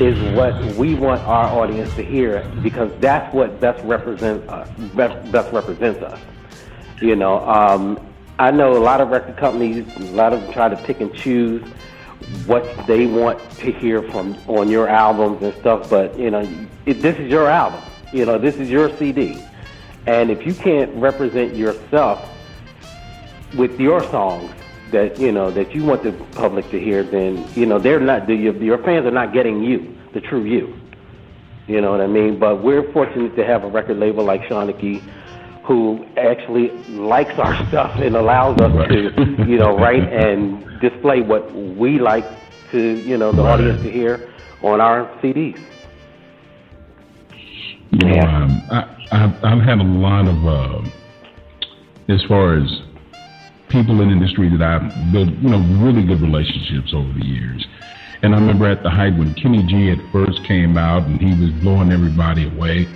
is 0.00 0.18
what 0.34 0.54
we 0.76 0.94
want 0.94 1.20
our 1.22 1.46
audience 1.60 1.94
to 1.96 2.02
hear 2.02 2.50
because 2.62 2.90
that's 2.98 3.32
what 3.34 3.60
best 3.60 3.84
represents 3.84 4.48
us, 4.48 4.68
best, 4.94 5.30
best 5.30 5.52
represents 5.52 6.02
us. 6.02 6.18
You 7.02 7.14
know, 7.14 7.46
um, 7.46 8.00
I 8.40 8.50
know 8.50 8.74
a 8.74 8.80
lot 8.80 9.02
of 9.02 9.10
record 9.10 9.36
companies, 9.36 9.86
a 9.96 10.00
lot 10.14 10.32
of 10.32 10.40
them 10.40 10.50
try 10.50 10.70
to 10.70 10.76
pick 10.76 11.02
and 11.02 11.14
choose 11.14 11.62
what 12.46 12.64
they 12.86 13.04
want 13.04 13.38
to 13.58 13.70
hear 13.70 14.02
from 14.02 14.34
on 14.46 14.70
your 14.70 14.88
albums 14.88 15.42
and 15.42 15.52
stuff, 15.60 15.90
but 15.90 16.18
you 16.18 16.30
know, 16.30 16.48
it, 16.86 17.02
this 17.02 17.18
is 17.18 17.30
your 17.30 17.48
album. 17.48 17.82
You 18.14 18.24
know, 18.24 18.38
this 18.38 18.56
is 18.56 18.70
your 18.70 18.96
CD, 18.96 19.38
and 20.06 20.30
if 20.30 20.46
you 20.46 20.54
can't 20.54 20.90
represent 20.94 21.54
yourself 21.54 22.26
with 23.58 23.78
your 23.78 24.02
songs, 24.04 24.50
that 24.90 25.18
you 25.20 25.32
know 25.32 25.50
that 25.50 25.74
you 25.74 25.84
want 25.84 26.02
the 26.02 26.12
public 26.32 26.70
to 26.70 26.80
hear, 26.80 27.02
then 27.02 27.46
you 27.54 27.66
know 27.66 27.78
they're 27.78 28.00
not 28.00 28.26
your, 28.26 28.56
your 28.56 28.78
fans 28.78 29.04
are 29.04 29.10
not 29.10 29.34
getting 29.34 29.62
you, 29.62 29.94
the 30.14 30.20
true 30.22 30.44
you. 30.44 30.80
You 31.66 31.82
know 31.82 31.90
what 31.90 32.00
I 32.00 32.06
mean? 32.06 32.38
But 32.38 32.62
we're 32.62 32.90
fortunate 32.90 33.36
to 33.36 33.44
have 33.44 33.64
a 33.64 33.68
record 33.68 33.98
label 33.98 34.24
like 34.24 34.40
Shanachie, 34.44 35.02
who 35.64 36.04
actually 36.16 36.70
likes 36.88 37.38
our 37.38 37.54
stuff 37.68 37.98
and 38.00 38.16
allows 38.16 38.58
us 38.60 38.88
to, 38.88 39.44
you 39.48 39.58
know, 39.58 39.76
write 39.76 40.12
and 40.12 40.80
display 40.80 41.20
what 41.20 41.52
we 41.54 41.98
like 41.98 42.24
to, 42.70 42.98
you 43.00 43.16
know, 43.16 43.32
the 43.32 43.42
right. 43.42 43.52
audience 43.52 43.82
to 43.82 43.90
hear 43.90 44.32
on 44.62 44.80
our 44.80 45.06
CDs. 45.20 45.60
You 47.92 48.08
know, 48.08 48.20
um, 48.20 48.62
I, 48.70 48.96
I've, 49.10 49.44
I've 49.44 49.62
had 49.62 49.78
a 49.78 49.84
lot 49.84 50.28
of, 50.28 50.46
uh, 50.46 50.88
as 52.08 52.22
far 52.28 52.56
as 52.56 52.82
people 53.68 54.00
in 54.00 54.08
the 54.08 54.14
industry 54.14 54.48
that 54.48 54.62
I've 54.62 55.12
built, 55.12 55.28
you 55.28 55.48
know, 55.48 55.58
really 55.84 56.04
good 56.04 56.20
relationships 56.20 56.92
over 56.94 57.12
the 57.12 57.24
years. 57.24 57.66
And 58.22 58.34
I 58.34 58.38
remember 58.38 58.66
at 58.66 58.82
the 58.82 58.90
height 58.90 59.16
when 59.16 59.34
Kenny 59.34 59.62
G 59.62 59.90
at 59.90 59.98
first 60.12 60.44
came 60.44 60.76
out 60.76 61.04
and 61.04 61.20
he 61.20 61.30
was 61.40 61.50
blowing 61.62 61.90
everybody 61.90 62.46
away. 62.46 62.86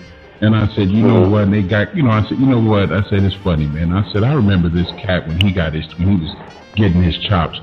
And 0.44 0.54
I 0.54 0.66
said, 0.74 0.90
you 0.90 1.02
know 1.02 1.28
what? 1.28 1.44
And 1.44 1.54
they 1.54 1.62
got, 1.62 1.96
you 1.96 2.02
know, 2.02 2.10
I 2.10 2.22
said, 2.28 2.38
you 2.38 2.46
know 2.46 2.60
what? 2.60 2.92
I 2.92 3.02
said, 3.08 3.22
it's 3.22 3.34
funny, 3.36 3.66
man. 3.66 3.92
I 3.92 4.10
said, 4.12 4.22
I 4.22 4.34
remember 4.34 4.68
this 4.68 4.88
cat 4.98 5.26
when 5.26 5.40
he 5.40 5.52
got 5.52 5.72
his, 5.72 5.86
when 5.98 6.18
he 6.18 6.24
was 6.24 6.36
getting 6.76 7.02
his 7.02 7.16
chops 7.18 7.60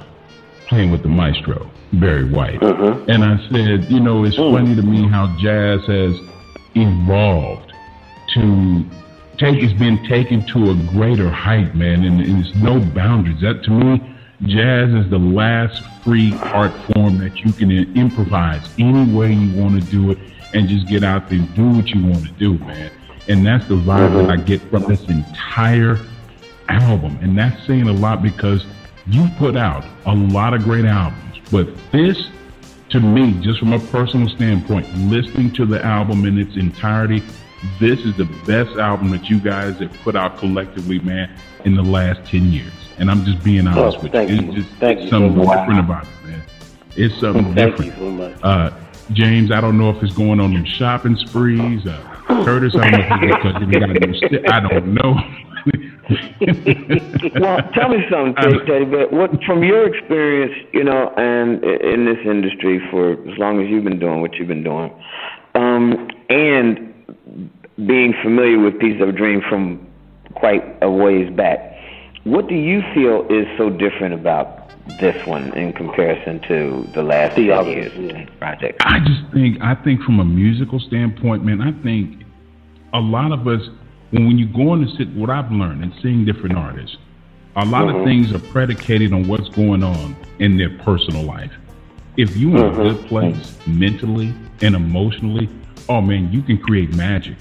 playing 0.68 0.90
with 0.90 1.04
the 1.04 1.10
maestro, 1.10 1.70
Barry 1.94 2.24
White. 2.24 2.64
Uh-huh. 2.64 3.06
And 3.08 3.24
I 3.24 3.38
said, 3.50 3.92
you 3.92 4.00
know, 4.00 4.24
it's 4.24 4.38
uh-huh. 4.38 4.52
funny 4.52 4.76
to 4.76 4.82
me 4.82 5.08
how 5.08 5.28
jazz 5.38 5.86
has 5.86 6.20
evolved 6.76 7.72
to 8.34 8.86
take 9.38 9.62
has 9.62 9.74
been 9.74 10.04
taken 10.08 10.46
to 10.48 10.72
a 10.72 10.76
greater 10.94 11.30
height, 11.30 11.76
man, 11.76 12.04
and, 12.04 12.22
and 12.22 12.46
it's 12.46 12.56
no 12.56 12.80
boundaries. 12.80 13.42
That 13.42 13.64
to 13.64 13.72
me, 13.72 14.16
jazz 14.44 14.90
is 14.94 15.10
the 15.10 15.20
last 15.20 15.84
free 16.04 16.34
art 16.36 16.74
form 16.94 17.20
that 17.20 17.38
you 17.38 17.52
can 17.52 17.72
improvise 17.98 18.68
any 18.80 19.12
way 19.14 19.34
you 19.34 19.62
want 19.62 19.84
to 19.84 19.92
do 19.92 20.12
it 20.12 20.18
and 20.54 20.68
just 20.68 20.88
get 20.88 21.04
out 21.04 21.30
there 21.30 21.40
and 21.40 21.56
do 21.56 21.70
what 21.70 21.88
you 21.90 22.06
want 22.06 22.26
to 22.26 22.32
do, 22.34 22.58
man. 22.60 22.92
And 23.28 23.46
that's 23.46 23.68
the 23.68 23.76
vibe 23.76 24.14
that 24.14 24.30
I 24.30 24.36
get 24.38 24.62
from 24.70 24.84
this 24.84 25.02
entire 25.08 26.00
album. 26.68 27.18
And 27.22 27.38
that's 27.38 27.66
saying 27.66 27.88
a 27.88 27.94
lot 27.94 28.22
because 28.22 28.66
you've 29.08 29.36
put 29.38 29.56
out 29.56 29.86
a 30.06 30.14
lot 30.14 30.54
of 30.54 30.64
great 30.64 30.86
albums, 30.86 31.40
but 31.52 31.68
this, 31.92 32.18
to 32.90 33.00
me, 33.00 33.34
just 33.42 33.60
from 33.60 33.74
a 33.74 33.80
personal 33.80 34.28
standpoint, 34.30 34.92
listening 34.98 35.52
to 35.54 35.66
the 35.66 35.84
album 35.84 36.26
in 36.26 36.38
its 36.38 36.56
entirety, 36.56 37.24
this 37.80 38.00
is 38.00 38.16
the 38.18 38.26
best 38.48 38.78
album 38.78 39.12
that 39.12 39.30
you 39.30 39.40
guys 39.40 39.78
have 39.78 39.94
put 40.02 40.16
out 40.16 40.38
collectively, 40.38 41.00
man, 41.00 41.36
in 41.64 41.76
the 41.76 41.84
last 41.84 42.30
10 42.30 42.52
years. 42.52 42.72
And 42.98 43.10
I'm 43.10 43.24
just 43.24 43.44
being 43.44 43.68
honest 43.68 43.98
oh, 44.00 44.04
with 44.04 44.14
you. 44.14 44.22
It's 44.22 44.56
just 44.56 44.70
thank 44.80 45.10
something 45.10 45.36
so 45.36 45.56
different 45.56 45.80
about 45.80 46.04
it, 46.04 46.28
man. 46.28 46.44
It's 46.96 47.20
something 47.20 47.56
thank 47.56 47.78
different. 47.78 47.98
You 47.98 48.00
so 48.00 48.12
much. 48.12 48.44
Uh, 48.44 48.72
James, 49.14 49.52
I 49.52 49.62
don't 49.62 49.78
know 49.78 49.90
if 49.90 50.02
it's 50.04 50.14
going 50.14 50.40
on 50.40 50.56
in 50.56 50.66
shopping 50.66 51.18
sprees. 51.18 51.86
Uh, 51.86 52.44
Curtis, 52.46 52.74
I 52.76 52.90
don't 52.92 53.10
know 53.10 53.28
if 53.28 53.72
got 53.72 53.90
a 53.90 53.94
new 53.94 54.14
st- 54.16 54.52
I 54.52 54.60
don't 54.60 54.94
know. 54.94 55.16
well, 57.40 57.60
tell 57.74 57.90
me 57.90 58.04
something, 58.10 58.36
Teddy 58.66 58.86
Bear. 58.86 59.08
What, 59.10 59.32
from 59.44 59.64
your 59.64 59.94
experience, 59.94 60.54
you 60.74 60.84
know, 60.84 61.14
and 61.18 61.64
in 61.64 62.06
this 62.06 62.18
industry 62.26 62.82
for 62.90 63.14
as 63.14 63.38
long 63.38 63.62
as 63.62 63.70
you've 63.70 63.84
been 63.84 64.00
doing 64.00 64.22
what 64.22 64.36
you've 64.36 64.48
been 64.48 64.64
doing, 64.64 64.92
um, 65.56 66.10
and 66.30 66.94
being 67.88 68.14
familiar 68.24 68.60
with 68.60 68.80
Piece 68.80 69.02
of 69.02 69.10
a 69.10 69.12
Dream 69.12 69.42
from 69.48 69.88
quite 70.34 70.64
a 70.82 70.90
ways 70.90 71.32
back, 71.36 71.76
what 72.24 72.48
do 72.48 72.56
you 72.56 72.82
feel 72.94 73.26
is 73.30 73.48
so 73.58 73.70
different 73.70 74.14
about 74.14 74.61
this 75.00 75.26
one 75.26 75.54
in 75.58 75.74
comparison 75.74 76.40
to 76.42 76.88
the 76.94 77.04
last 77.04 77.36
the 77.36 77.52
other 77.52 77.70
years 77.70 77.94
yeah. 77.96 78.26
project? 78.38 78.82
I 78.86 79.00
just 79.00 79.22
think 79.34 79.62
I 79.62 79.76
think 79.76 80.02
from 80.02 80.20
a 80.20 80.26
musical 80.26 80.80
standpoint, 80.80 81.44
man, 81.44 81.62
I 81.62 81.72
think 81.84 82.24
a 82.94 83.00
lot 83.00 83.32
of 83.32 83.48
us 83.48 83.62
when 84.12 84.28
when 84.28 84.38
you 84.38 84.48
go 84.48 84.72
on 84.72 84.86
to 84.86 84.96
sit 84.96 85.10
what 85.10 85.30
I've 85.30 85.52
learned 85.52 85.84
and 85.84 85.94
seeing 86.02 86.26
different 86.26 86.58
artists, 86.58 86.98
a 87.56 87.66
lot 87.66 87.86
mm-hmm. 87.86 88.00
of 88.00 88.06
things 88.06 88.34
are 88.34 88.40
predicated 88.52 89.14
on 89.14 89.28
what's 89.28 89.50
going 89.50 89.84
on 89.84 90.16
in 90.40 90.58
their 90.58 90.78
personal 90.80 91.24
life. 91.24 91.52
If 92.18 92.36
you're 92.36 92.58
in 92.58 92.74
mm-hmm. 92.74 92.82
a 92.82 92.94
good 92.94 93.08
place 93.08 93.58
mentally 93.66 94.34
and 94.62 94.76
emotionally, 94.76 95.50
oh 95.90 96.02
man, 96.02 96.32
you 96.32 96.42
can 96.42 96.58
create 96.58 96.94
magic 96.96 97.38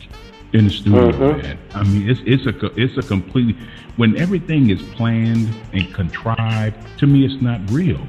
in 0.52 0.64
the 0.64 0.70
studio, 0.70 1.12
mm-hmm. 1.12 1.42
man. 1.42 1.58
I 1.74 1.82
mean, 1.84 2.08
it's 2.08 2.20
it's 2.24 2.46
a 2.46 2.80
it's 2.80 2.96
a 2.98 3.02
completely 3.02 3.56
when 3.96 4.16
everything 4.18 4.70
is 4.70 4.82
planned 4.94 5.54
and 5.72 5.92
contrived. 5.94 6.76
To 6.98 7.06
me, 7.06 7.24
it's 7.24 7.40
not 7.42 7.60
real. 7.70 8.00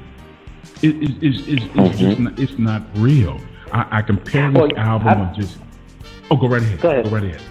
it, 0.82 0.96
it, 1.02 1.22
it's, 1.22 1.46
it's, 1.46 1.64
it's 1.74 1.98
just 1.98 2.18
not, 2.18 2.38
it's 2.38 2.58
not 2.58 2.82
real. 2.94 3.40
I, 3.72 3.98
I 3.98 4.02
compare 4.02 4.50
this 4.50 4.60
Well, 4.60 4.78
album 4.78 5.08
I- 5.08 5.30
of 5.30 5.36
just. 5.36 5.58
Oh, 6.30 6.36
go 6.36 6.48
right 6.48 6.62
ahead. 6.62 6.80
Go 6.80 6.90
ahead. 6.90 7.12
right 7.12 7.24
ahead. 7.24 7.42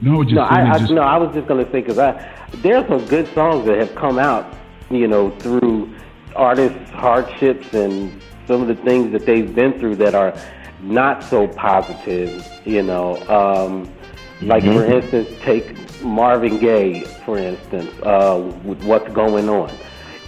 No, 0.00 0.22
just, 0.22 0.34
No, 0.34 0.42
I, 0.42 0.72
I 0.72 0.78
just 0.78 0.92
no, 0.92 1.02
I 1.02 1.16
was 1.16 1.34
just 1.34 1.46
gonna 1.46 1.64
say 1.64 1.80
because 1.80 1.98
I 1.98 2.30
there's 2.56 2.86
some 2.88 3.04
good 3.06 3.32
songs 3.34 3.66
that 3.66 3.78
have 3.78 3.94
come 3.94 4.18
out, 4.18 4.56
you 4.90 5.08
know, 5.08 5.30
through 5.38 5.94
artists' 6.36 6.90
hardships 6.90 7.72
and 7.74 8.20
some 8.46 8.60
of 8.60 8.68
the 8.68 8.74
things 8.84 9.12
that 9.12 9.24
they've 9.24 9.54
been 9.54 9.78
through 9.78 9.96
that 9.96 10.14
are 10.14 10.36
not 10.82 11.24
so 11.24 11.48
positive, 11.48 12.46
you 12.64 12.82
know. 12.82 13.16
Um, 13.28 13.90
like 14.46 14.62
for 14.62 14.70
mm-hmm. 14.70 14.92
instance, 14.92 15.28
take 15.42 16.02
Marvin 16.02 16.58
Gaye, 16.58 17.04
for 17.24 17.38
instance, 17.38 17.90
uh, 18.02 18.52
with 18.64 18.82
what's 18.84 19.12
going 19.12 19.48
on. 19.48 19.72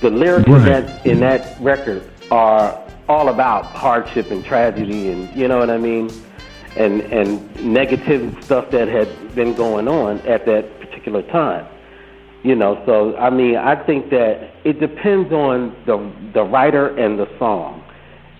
The 0.01 0.11
lyrics 0.11 0.49
in 0.49 0.65
that 0.65 1.07
in 1.07 1.21
that 1.21 1.61
record 1.61 2.09
are 2.31 2.83
all 3.09 3.29
about 3.29 3.67
hardship 3.67 4.31
and 4.31 4.45
tragedy, 4.45 5.11
and 5.11 5.35
you 5.37 5.49
know 5.49 5.59
what 5.59 5.71
I 5.71 5.79
mean 5.79 6.11
and 6.77 7.01
and 7.03 7.65
negative 7.65 8.37
stuff 8.45 8.71
that 8.71 8.89
had 8.89 9.09
been 9.35 9.55
going 9.55 9.89
on 9.89 10.21
at 10.21 10.47
that 10.47 10.79
particular 10.81 11.23
time. 11.23 11.67
You 12.43 12.55
know, 12.55 12.83
so 12.87 13.17
I 13.17 13.31
mean, 13.31 13.57
I 13.57 13.75
think 13.75 14.11
that 14.11 14.55
it 14.65 14.79
depends 14.79 15.33
on 15.33 15.75
the 15.87 16.13
the 16.33 16.45
writer 16.45 16.97
and 16.97 17.19
the 17.19 17.29
song. 17.39 17.83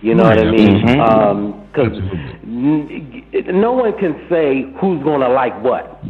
You 0.01 0.13
know 0.13 0.23
Right, 0.23 0.37
what 0.37 0.47
I 0.47 0.51
mean? 0.51 0.85
Mm-hmm. 0.85 0.99
Um, 1.01 1.67
because 1.67 1.97
no 3.33 3.73
one 3.73 3.97
can 3.97 4.25
say 4.29 4.63
who's 4.79 5.03
going 5.03 5.21
to 5.21 5.29
like 5.29 5.61
what. 5.63 6.03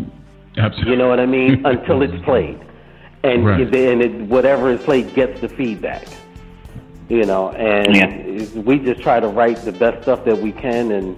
absolutely. 0.58 0.92
You 0.92 0.98
know 0.98 1.10
what 1.10 1.20
I 1.20 1.26
mean? 1.26 1.66
Until 1.66 2.02
it's 2.02 2.24
played, 2.24 2.60
and 3.24 3.46
Right. 3.46 3.62
it- 3.62 3.76
and 3.76 4.02
it, 4.02 4.12
whatever 4.28 4.70
is 4.72 4.82
played 4.84 5.14
gets 5.14 5.40
the 5.42 5.50
feedback. 5.50 6.08
You 7.10 7.26
know, 7.26 7.52
and 7.52 8.66
we 8.66 8.80
just 8.80 9.02
try 9.02 9.20
to 9.22 9.28
write 9.30 9.58
the 9.64 9.72
best 9.72 10.04
stuff 10.04 10.26
that 10.26 10.38
we 10.38 10.52
can, 10.52 10.92
and 10.92 11.16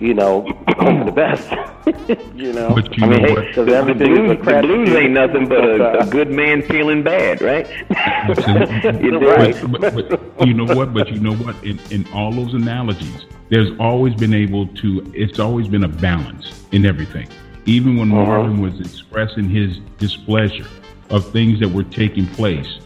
you 0.00 0.12
know, 0.14 0.42
hope 0.78 0.98
for 0.98 1.04
the 1.04 1.12
best. 1.12 1.48
you 2.36 2.52
know, 2.52 2.74
But 2.74 2.96
you 2.98 3.04
I 3.04 3.08
mean, 3.08 3.22
know 3.22 3.28
hey, 3.28 3.34
what? 3.34 3.54
The, 3.54 3.64
the 3.64 3.76
everything 3.76 4.12
is 4.12 4.18
blues, 4.18 4.38
the 4.46 4.60
blues 4.62 4.88
ain't 4.90 5.12
nothing 5.12 5.48
but 5.48 5.60
But, 5.78 5.80
a, 5.80 5.98
a 6.00 6.06
good 6.10 6.30
man 6.30 6.62
feeling 6.62 7.02
bad, 7.04 7.40
right? 7.40 7.66
Absolutely. 7.96 9.04
You 9.06 9.18
Right. 9.20 9.54
But, 9.72 9.80
but, 9.94 10.36
but 10.38 10.46
you 10.48 10.54
know 10.54 10.64
what? 10.74 10.92
But 10.92 11.08
you 11.08 11.20
know 11.20 11.34
what? 11.34 11.54
In, 11.64 11.78
in 11.90 12.06
all 12.12 12.32
those 12.32 12.54
analogies, 12.54 13.24
there's 13.48 13.70
always 13.78 14.14
been 14.14 14.34
able 14.34 14.66
to. 14.66 15.10
It's 15.14 15.38
always 15.38 15.68
been 15.68 15.84
a 15.84 15.88
balance 15.88 16.64
in 16.72 16.84
everything. 16.86 17.28
Even 17.66 17.96
when 17.96 18.10
Uh-huh. 18.12 18.24
Marvin 18.24 18.60
was 18.60 18.80
expressing 18.80 19.48
his 19.48 19.78
displeasure 19.98 20.66
of 21.10 21.30
things 21.32 21.58
that 21.60 21.70
were 21.70 21.84
taking 21.84 22.26
place 22.26 22.78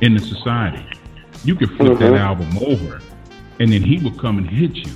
in 0.00 0.14
the 0.14 0.20
society, 0.20 0.84
you 1.44 1.54
could 1.54 1.70
flip 1.72 1.98
that 1.98 2.12
Uh-huh. 2.12 2.22
album 2.30 2.48
over, 2.66 3.00
and 3.60 3.72
then 3.72 3.82
he 3.82 3.98
would 3.98 4.18
come 4.18 4.38
and 4.38 4.48
hit 4.48 4.74
you 4.76 4.92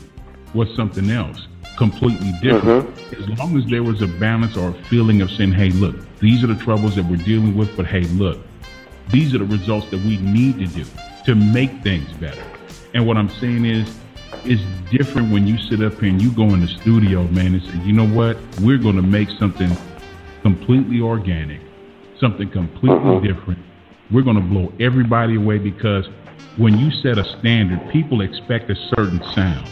with 0.55 0.69
something 0.75 1.11
else 1.11 1.47
completely 1.77 2.33
different. 2.43 2.87
Uh-huh. 2.87 3.23
As 3.23 3.39
long 3.39 3.57
as 3.57 3.65
there 3.67 3.83
was 3.83 4.03
a 4.03 4.07
balance 4.07 4.57
or 4.57 4.71
a 4.71 4.73
feeling 4.91 5.23
of 5.23 5.31
saying, 5.31 5.53
"Hey, 5.53 5.71
look, 5.71 5.97
these 6.19 6.43
are 6.45 6.49
the 6.49 6.55
troubles 6.67 6.95
that 6.97 7.05
we're 7.07 7.17
dealing 7.25 7.57
with," 7.57 7.75
but 7.77 7.87
hey, 7.87 8.03
look, 8.03 8.39
these 9.11 9.35
are 9.35 9.39
the 9.39 9.45
results 9.47 9.89
that 9.91 10.01
we 10.05 10.19
need 10.19 10.59
to 10.59 10.67
do 10.67 10.85
to 11.27 11.35
make 11.35 11.83
things 11.83 12.11
better. 12.21 12.43
And 12.95 13.07
what 13.07 13.17
I'm 13.17 13.29
saying 13.29 13.65
is, 13.65 13.87
it's 14.45 14.63
different 14.91 15.33
when 15.33 15.47
you 15.47 15.59
sit 15.59 15.83
up 15.83 15.99
here 16.01 16.09
and 16.09 16.21
you 16.21 16.31
go 16.31 16.45
in 16.55 16.61
the 16.61 16.69
studio, 16.69 17.25
man, 17.29 17.55
and 17.55 17.63
say, 17.63 17.79
you 17.87 17.93
know 17.93 18.07
what? 18.09 18.37
We're 18.61 18.79
going 18.79 18.97
to 18.97 19.03
make 19.03 19.29
something 19.39 19.77
completely 20.43 21.01
organic, 21.01 21.61
something 22.19 22.51
completely 22.51 23.21
different. 23.27 23.59
We're 24.11 24.23
going 24.23 24.37
to 24.37 24.43
blow 24.43 24.73
everybody 24.81 25.37
away 25.37 25.59
because 25.59 26.09
when 26.57 26.79
you 26.79 26.91
set 26.91 27.19
a 27.19 27.25
standard, 27.39 27.81
people 27.91 28.23
expect 28.23 28.71
a 28.71 28.77
certain 28.97 29.23
sound 29.35 29.69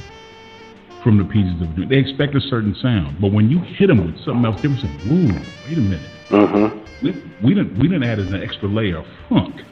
from 1.03 1.19
the 1.19 1.25
pieces 1.25 1.61
of 1.63 1.89
They 1.89 1.97
expect 1.97 2.35
a 2.35 2.41
certain 2.41 2.75
sound, 2.75 3.21
but 3.21 3.33
when 3.33 3.49
you 3.51 3.59
hit 3.61 3.87
them 3.87 4.05
with 4.05 4.23
something 4.25 4.45
else, 4.45 4.61
they 4.61 4.69
say, 4.77 4.91
"Ooh, 5.11 5.33
wait 5.67 5.79
a 5.79 5.81
minute." 5.81 6.01
Mhm. 6.29 6.81
We, 7.03 7.15
we 7.43 7.55
didn't 7.55 7.79
we 7.79 7.89
didn't 7.89 8.03
add 8.05 8.19
an 8.19 8.35
extra 8.43 8.69
layer 8.69 8.99
of 8.99 9.07
funk. 9.29 9.63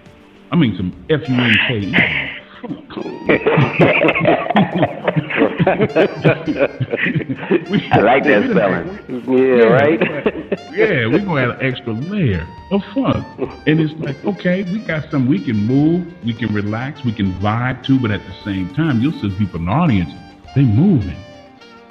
I 0.53 0.57
mean 0.57 0.77
some 0.77 0.93
F 1.11 1.29
U 1.29 1.35
N 1.35 1.57
K 1.67 1.79
E. 1.81 2.36
I 7.93 8.01
like 8.01 8.25
that 8.25 8.49
spelling. 8.51 8.89
Yeah, 9.29 9.67
right. 9.67 10.01
yeah, 10.73 11.07
we're 11.07 11.25
gonna 11.25 11.43
add 11.43 11.51
an 11.61 11.67
extra 11.67 11.93
layer 11.93 12.47
of 12.71 12.83
fun. 12.95 13.25
And 13.67 13.81
it's 13.81 13.93
like, 14.01 14.23
okay, 14.25 14.63
we 14.65 14.79
got 14.81 15.03
something 15.11 15.29
we 15.29 15.45
can 15.45 15.57
move, 15.57 16.07
we 16.25 16.33
can 16.35 16.53
relax, 16.55 17.05
we 17.05 17.13
can 17.13 17.33
vibe 17.35 17.85
to, 17.87 17.99
but 18.01 18.11
at 18.11 18.21
the 18.21 18.35
same 18.45 18.73
time, 18.75 19.01
you'll 19.01 19.13
see 19.21 19.31
people 19.39 19.61
in 19.61 19.67
the 19.67 19.73
audience, 19.73 20.11
they 20.55 20.63
moving. 20.63 21.17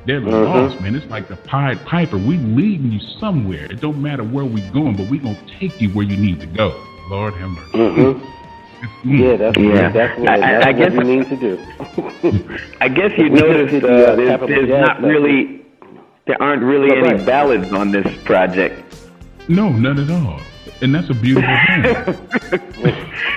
They're 0.05 0.21
lost, 0.21 0.79
man. 0.81 0.93
It's 0.95 1.05
like 1.07 1.27
the 1.29 1.35
Pied 1.35 1.83
Piper. 1.85 2.17
We 2.17 2.37
leading 2.37 2.91
you 2.91 2.99
somewhere. 3.19 3.65
It 3.65 3.81
don't 3.81 4.01
matter 4.03 4.23
where 4.23 4.45
we 4.45 4.61
going, 4.69 4.95
but 4.97 5.09
we 5.09 5.17
gonna 5.17 5.39
take 5.59 5.81
you 5.81 5.89
where 5.89 6.05
you 6.05 6.15
need 6.15 6.39
to 6.41 6.45
go. 6.45 6.79
Lord 7.09 7.33
have 7.35 7.49
mercy. 7.49 7.71
Mhm. 7.77 8.21
Yeah, 9.03 9.35
that's 9.37 9.57
Yeah. 9.57 9.89
that's 9.89 10.19
what, 10.19 10.29
I- 10.29 10.33
I- 10.35 10.39
that's 10.39 10.65
I 10.65 10.71
what 10.71 10.77
guess- 10.77 11.03
we 11.03 11.15
need 11.17 11.29
to 11.29 11.35
do. 11.35 12.49
I 12.81 12.87
guess 12.89 13.11
you 13.17 13.23
We 13.25 13.29
noticed 13.41 13.85
uh, 13.85 14.15
there's, 14.15 14.39
there's 14.47 14.69
not 14.69 15.01
really, 15.01 15.61
there 16.25 16.41
aren't 16.41 16.63
really 16.63 16.89
Right. 17.01 17.13
any 17.15 17.25
ballads 17.25 17.71
on 17.71 17.91
this 17.91 18.07
project. 18.23 18.81
No, 19.47 19.69
none 19.69 19.99
at 19.99 20.09
all. 20.09 20.39
And 20.81 20.93
that's 20.93 21.09
a 21.09 21.13
beautiful 21.13 21.49
thing. 21.49 22.59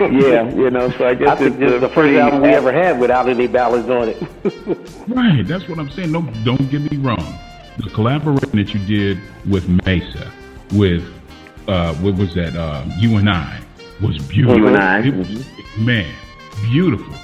yeah, 0.20 0.48
you 0.54 0.70
know, 0.70 0.90
so 0.92 1.06
I 1.06 1.14
guess 1.14 1.28
I 1.28 1.36
think 1.36 1.50
it's 1.52 1.58
this 1.60 1.72
is 1.72 1.80
the 1.80 1.88
first 1.88 2.12
album 2.18 2.42
we 2.42 2.48
ever 2.48 2.72
had 2.72 2.98
without 2.98 3.28
any 3.28 3.46
ballads 3.46 3.88
on 3.88 4.08
it. 4.08 4.22
Right, 5.08 5.46
that's 5.46 5.66
what 5.68 5.78
I'm 5.78 5.88
saying. 5.90 6.12
No, 6.12 6.20
don't 6.44 6.68
get 6.70 6.82
me 6.92 6.98
wrong. 6.98 7.38
The 7.78 7.88
collaboration 7.90 8.50
that 8.56 8.74
you 8.74 8.80
did 8.86 9.18
with 9.48 9.66
Maysa, 9.68 10.30
with 10.72 11.02
uh, 11.66 11.94
what 11.96 12.16
was 12.16 12.34
that? 12.34 12.54
Uh, 12.56 12.84
you 12.98 13.16
and 13.16 13.30
I 13.30 13.60
was 14.02 14.18
beautiful. 14.18 14.58
You 14.58 14.66
and 14.68 14.76
I, 14.76 15.00
It 15.00 15.14
was- 15.14 15.46
man, 15.78 16.12
beautiful. 16.70 17.14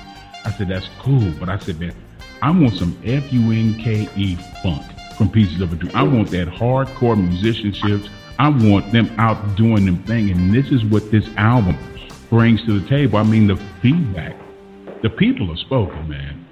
I 0.45 0.51
said 0.51 0.69
that's 0.69 0.89
cool, 1.01 1.33
but 1.41 1.49
I 1.49 1.59
said, 1.59 1.81
man, 1.81 1.95
I 2.43 2.51
want 2.51 2.75
some 2.75 2.97
F 3.05 3.33
U 3.33 3.53
N 3.53 3.75
K 3.83 4.09
E 4.17 4.37
funk 4.63 4.83
from 5.17 5.31
Pieces 5.31 5.61
of 5.61 5.73
a 5.73 5.77
Dream. 5.77 5.93
I 5.95 6.03
want 6.03 6.31
that 6.31 6.49
hardcore 6.49 7.17
musicianships. 7.17 8.09
I 8.39 8.49
want 8.49 8.93
them 8.93 9.11
out 9.19 9.57
doing 9.57 9.87
them 9.87 10.03
thing, 10.05 10.31
and 10.31 10.53
this 10.53 10.67
is 10.73 10.85
what 10.85 11.11
this 11.11 11.27
album 11.37 11.77
brings 12.29 12.63
to 12.67 12.81
the 12.81 12.87
table. 12.89 13.19
I 13.19 13.23
mean, 13.23 13.47
the 13.47 13.57
feedback. 13.81 14.37
The 15.03 15.11
people 15.11 15.47
have 15.49 15.59
spoken, 15.59 16.09
man. 16.09 16.45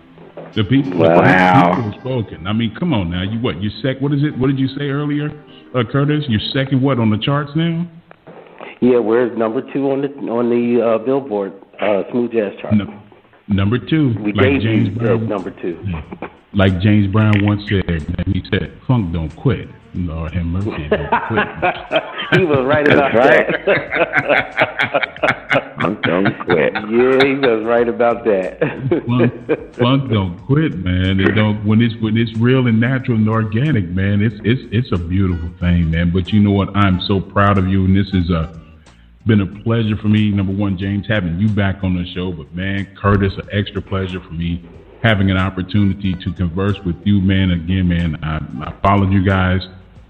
The 0.54 0.62
people, 0.64 0.98
Wow. 1.00 1.08
the 1.08 1.76
people 1.76 1.90
have 1.90 2.00
spoken. 2.00 2.46
I 2.46 2.52
mean, 2.52 2.74
come 2.74 2.92
on 2.94 3.10
now. 3.10 3.22
You 3.22 3.38
what? 3.40 3.60
You 3.62 3.70
sec? 3.82 4.00
What 4.00 4.12
is 4.12 4.22
it? 4.22 4.36
What 4.38 4.46
did 4.48 4.58
you 4.58 4.68
say 4.68 4.90
earlier, 4.90 5.30
uh, 5.74 5.82
Curtis? 5.90 6.24
You're 6.28 6.40
second 6.52 6.80
what 6.82 6.98
on 6.98 7.10
the 7.10 7.18
charts 7.18 7.50
now? 7.56 7.86
Yeah, 8.82 8.98
we're 8.98 9.32
number 9.36 9.62
two 9.72 9.90
on 9.92 10.02
the 10.02 10.08
on 10.28 10.50
the 10.50 10.82
uh, 10.82 10.98
Billboard 10.98 11.52
uh, 11.80 12.02
smooth 12.10 12.32
jazz 12.32 12.52
chart. 12.60 12.74
No, 12.74 13.00
number 13.46 13.78
two, 13.78 14.12
we 14.20 14.32
like 14.32 14.44
gave 14.44 14.62
James 14.62 14.88
you 14.88 14.94
uh, 14.96 15.16
Brown. 15.16 15.28
number 15.28 15.50
two. 15.62 15.78
Like 16.52 16.80
James 16.80 17.06
Brown 17.12 17.44
once 17.44 17.62
said, 17.68 17.86
man, 17.88 18.24
he 18.26 18.42
said, 18.50 18.76
"Funk 18.86 19.12
don't 19.12 19.34
quit." 19.36 19.68
Lord 19.94 20.32
have 20.32 20.46
mercy, 20.46 20.88
don't 20.88 21.10
quit. 21.28 21.46
he 22.32 22.44
was 22.44 22.64
right 22.66 22.88
about 22.88 23.12
That's 23.12 23.66
that. 23.66 25.74
Funk 25.82 26.00
don't 26.02 26.34
quit. 26.44 26.72
yeah, 26.72 27.24
he 27.24 27.34
was 27.34 27.62
right 27.64 27.86
about 27.88 28.24
that. 28.24 28.58
funk, 29.06 29.32
funk 29.76 30.10
don't 30.10 30.38
quit, 30.46 30.78
man. 30.78 31.20
It 31.20 31.34
don't 31.34 31.62
when 31.66 31.82
it's 31.82 31.94
when 32.00 32.16
it's 32.16 32.32
real 32.38 32.66
and 32.68 32.80
natural 32.80 33.18
and 33.18 33.28
organic, 33.28 33.88
man. 33.90 34.22
It's 34.22 34.36
it's 34.44 34.62
it's 34.72 34.92
a 34.92 34.96
beautiful 35.04 35.50
thing, 35.60 35.90
man. 35.90 36.10
But 36.10 36.32
you 36.32 36.40
know 36.40 36.52
what? 36.52 36.74
I'm 36.76 37.00
so 37.02 37.20
proud 37.20 37.58
of 37.58 37.68
you, 37.68 37.84
and 37.84 37.94
this 37.96 38.08
is 38.14 38.30
a 38.30 38.61
been 39.26 39.40
a 39.40 39.46
pleasure 39.46 39.96
for 39.96 40.08
me. 40.08 40.30
Number 40.30 40.52
one, 40.52 40.76
James, 40.76 41.06
having 41.06 41.38
you 41.38 41.48
back 41.48 41.84
on 41.84 41.96
the 41.96 42.06
show, 42.12 42.32
but 42.32 42.52
man, 42.54 42.86
Curtis, 42.96 43.32
an 43.34 43.48
extra 43.52 43.80
pleasure 43.80 44.20
for 44.20 44.32
me 44.32 44.64
having 45.02 45.30
an 45.30 45.36
opportunity 45.36 46.14
to 46.14 46.32
converse 46.32 46.78
with 46.84 46.96
you, 47.04 47.20
man. 47.20 47.50
Again, 47.50 47.88
man, 47.88 48.18
I, 48.22 48.36
I 48.64 48.72
followed 48.86 49.12
you 49.12 49.24
guys 49.24 49.60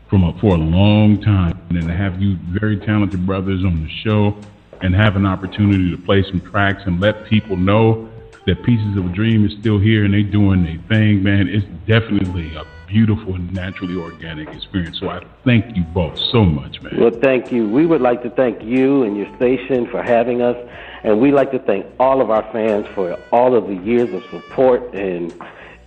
from 0.08 0.24
a, 0.24 0.38
for 0.38 0.54
a 0.54 0.58
long 0.58 1.20
time, 1.22 1.58
and 1.70 1.82
to 1.82 1.94
have 1.94 2.20
you 2.20 2.36
very 2.48 2.76
talented 2.76 3.24
brothers 3.24 3.64
on 3.64 3.82
the 3.82 3.90
show, 4.04 4.36
and 4.82 4.94
have 4.94 5.16
an 5.16 5.24
opportunity 5.24 5.90
to 5.90 5.96
play 5.96 6.22
some 6.22 6.40
tracks 6.40 6.82
and 6.86 7.00
let 7.00 7.24
people 7.26 7.56
know 7.56 8.10
that 8.46 8.62
Pieces 8.64 8.96
of 8.96 9.06
a 9.06 9.08
Dream 9.10 9.46
is 9.46 9.52
still 9.60 9.78
here 9.78 10.04
and 10.04 10.12
they 10.12 10.22
doing 10.22 10.64
their 10.64 10.78
thing, 10.88 11.22
man. 11.22 11.48
It's 11.48 11.64
definitely 11.86 12.54
a 12.56 12.64
beautiful 12.92 13.38
naturally 13.38 13.96
organic 13.96 14.48
experience. 14.50 14.98
So 15.00 15.08
I 15.08 15.24
thank 15.44 15.74
you 15.74 15.82
both 15.82 16.18
so 16.30 16.44
much, 16.44 16.82
man. 16.82 17.00
Well, 17.00 17.10
thank 17.10 17.50
you. 17.50 17.66
We 17.68 17.86
would 17.86 18.02
like 18.02 18.22
to 18.22 18.30
thank 18.30 18.62
you 18.62 19.02
and 19.04 19.16
your 19.16 19.34
station 19.36 19.86
for 19.90 20.02
having 20.02 20.42
us, 20.42 20.56
and 21.02 21.18
we'd 21.20 21.32
like 21.32 21.50
to 21.52 21.58
thank 21.58 21.86
all 21.98 22.20
of 22.20 22.30
our 22.30 22.42
fans 22.52 22.86
for 22.94 23.18
all 23.32 23.54
of 23.56 23.66
the 23.66 23.76
years 23.76 24.12
of 24.12 24.22
support 24.30 24.82
and 24.94 25.32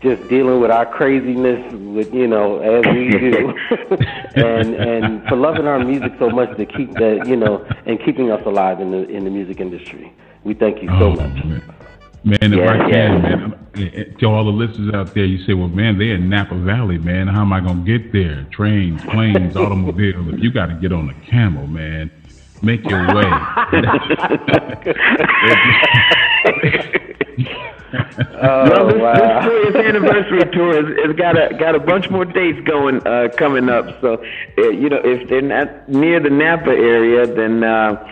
just 0.01 0.27
dealing 0.29 0.59
with 0.61 0.71
our 0.71 0.85
craziness, 0.87 1.61
with 1.73 2.11
you 2.13 2.27
know, 2.27 2.57
as 2.59 2.83
we 2.95 3.09
do, 3.09 3.53
and 4.35 4.73
and 4.75 5.27
for 5.27 5.35
loving 5.35 5.67
our 5.67 5.79
music 5.83 6.11
so 6.17 6.29
much 6.29 6.57
to 6.57 6.65
keep 6.65 6.91
that, 6.93 7.27
you 7.27 7.35
know, 7.35 7.63
and 7.85 8.03
keeping 8.03 8.31
us 8.31 8.43
alive 8.47 8.79
in 8.81 8.89
the 8.91 9.07
in 9.09 9.25
the 9.25 9.29
music 9.29 9.59
industry. 9.59 10.11
We 10.43 10.53
thank 10.55 10.81
you 10.81 10.89
so 10.89 11.05
Oh, 11.05 11.09
much. 11.11 11.45
man. 11.45 11.61
Man, 12.25 12.53
if 12.53 12.67
I 12.67 12.89
can, 12.89 13.21
man, 13.21 14.15
to 14.17 14.25
all 14.25 14.43
the 14.45 14.51
listeners 14.51 14.91
out 14.95 15.13
there, 15.13 15.25
you 15.25 15.45
say, 15.45 15.53
well, 15.53 15.67
man, 15.67 15.99
they're 15.99 16.15
in 16.15 16.27
Napa 16.27 16.55
Valley, 16.55 16.97
man. 16.97 17.27
How 17.27 17.41
am 17.41 17.53
I 17.53 17.59
going 17.59 17.85
to 17.85 17.99
get 17.99 18.11
there? 18.11 18.47
Trains, 18.51 18.99
planes, 19.03 19.55
automobiles. 19.57 20.33
If 20.33 20.39
you 20.39 20.51
got 20.51 20.65
to 20.65 20.73
get 20.73 20.91
on 20.91 21.07
a 21.07 21.13
camel, 21.29 21.67
man, 21.67 22.09
make 22.63 22.83
your 22.89 23.13
way. 23.13 23.25
oh, 23.27 23.69
well, 28.41 28.87
this, 28.87 28.95
wow. 28.99 29.47
this 29.47 29.75
40th 29.75 29.87
anniversary 29.87 30.51
tour 30.51 30.83
has, 30.83 31.05
has 31.05 31.15
got 31.15 31.37
a 31.37 31.55
got 31.59 31.75
a 31.75 31.79
bunch 31.79 32.09
more 32.09 32.25
dates 32.25 32.59
going 32.67 33.05
uh, 33.05 33.27
coming 33.37 33.69
up. 33.69 34.01
So, 34.01 34.25
uh, 34.57 34.69
you 34.69 34.89
know, 34.89 35.01
if 35.03 35.29
they're 35.29 35.43
not 35.43 35.87
near 35.89 36.19
the 36.19 36.31
Napa 36.31 36.71
area, 36.71 37.27
then 37.27 37.63
uh, 37.63 38.03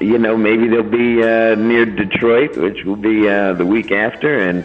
you 0.00 0.18
know 0.18 0.36
maybe 0.36 0.68
they'll 0.68 0.82
be 0.82 1.22
uh, 1.22 1.54
near 1.54 1.86
Detroit, 1.86 2.56
which 2.56 2.84
will 2.84 2.96
be 2.96 3.28
uh, 3.28 3.52
the 3.54 3.66
week 3.66 3.92
after, 3.92 4.38
and 4.38 4.64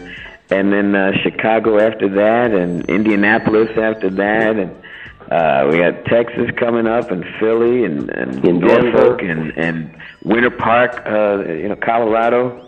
and 0.50 0.72
then 0.72 0.94
uh, 0.94 1.12
Chicago 1.22 1.78
after 1.78 2.08
that, 2.08 2.52
and 2.52 2.88
Indianapolis 2.88 3.70
after 3.76 4.10
that, 4.10 4.56
and 4.56 4.70
uh, 5.30 5.68
we 5.70 5.78
got 5.78 6.04
Texas 6.06 6.50
coming 6.56 6.86
up, 6.86 7.10
and 7.10 7.24
Philly, 7.38 7.84
and, 7.84 8.08
and 8.10 8.42
Norfolk, 8.42 9.22
and 9.22 9.56
and 9.58 9.94
Winter 10.24 10.50
Park, 10.50 11.02
uh, 11.06 11.44
you 11.46 11.68
know, 11.68 11.76
Colorado. 11.76 12.66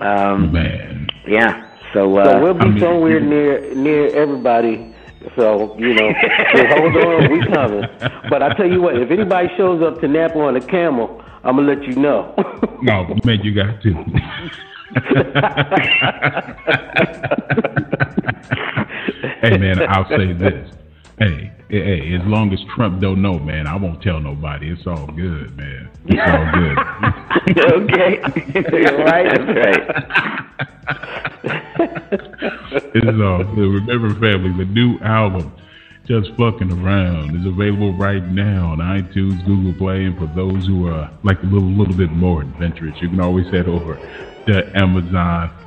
Um, 0.00 0.52
Man, 0.52 1.06
yeah. 1.26 1.68
So, 1.92 2.16
uh, 2.16 2.24
so 2.24 2.42
we'll 2.42 2.54
be 2.54 2.60
I 2.60 2.68
mean, 2.68 2.80
somewhere 2.80 3.20
near 3.20 3.74
near 3.74 4.08
everybody. 4.16 4.91
So 5.36 5.76
you 5.78 5.94
know, 5.94 6.12
just 6.54 6.74
hold 6.74 6.96
on, 6.96 7.32
we 7.32 7.46
coming. 7.46 7.84
But 8.28 8.42
I 8.42 8.54
tell 8.54 8.70
you 8.70 8.80
what, 8.80 8.96
if 8.96 9.10
anybody 9.10 9.48
shows 9.56 9.82
up 9.82 10.00
to 10.00 10.08
Napa 10.08 10.38
on 10.38 10.56
a 10.56 10.60
camel, 10.60 11.22
I'm 11.44 11.56
gonna 11.56 11.74
let 11.74 11.84
you 11.84 11.94
know. 11.96 12.34
no, 12.82 13.14
man, 13.24 13.40
you 13.42 13.54
got 13.54 13.80
to. 13.82 13.92
hey 19.42 19.58
man, 19.58 19.82
I'll 19.88 20.08
say 20.08 20.32
this. 20.32 20.70
Hey, 21.18 21.52
hey, 21.72 22.14
as 22.14 22.26
long 22.26 22.52
as 22.52 22.60
Trump 22.74 23.00
don't 23.00 23.22
know, 23.22 23.38
man, 23.38 23.66
I 23.66 23.76
won't 23.76 24.02
tell 24.02 24.20
nobody. 24.20 24.68
It's 24.70 24.86
all 24.86 25.06
good, 25.06 25.56
man. 25.56 25.88
It's 26.04 26.20
all 26.20 26.44
good. 26.52 26.78
okay. 27.72 28.20
You're 28.78 28.98
right. 29.04 29.26
That's 29.32 29.48
right. 29.56 29.82
it's 32.94 33.20
all 33.20 33.44
good. 33.54 33.70
Remember, 33.88 34.12
family, 34.20 34.52
the 34.64 34.70
new 34.70 34.98
album, 34.98 35.50
Just 36.04 36.36
Funkin' 36.36 36.84
Around, 36.84 37.36
is 37.40 37.46
available 37.46 37.94
right 37.94 38.24
now 38.24 38.72
on 38.72 38.78
iTunes, 38.78 39.42
Google 39.46 39.72
Play, 39.72 40.04
and 40.04 40.18
for 40.18 40.26
those 40.26 40.66
who 40.66 40.86
are 40.88 41.10
like 41.22 41.42
a 41.42 41.46
little, 41.46 41.70
little 41.70 41.96
bit 41.96 42.10
more 42.10 42.42
adventurous, 42.42 43.00
you 43.00 43.08
can 43.08 43.20
always 43.20 43.46
head 43.46 43.66
over 43.66 43.96
to 44.46 44.76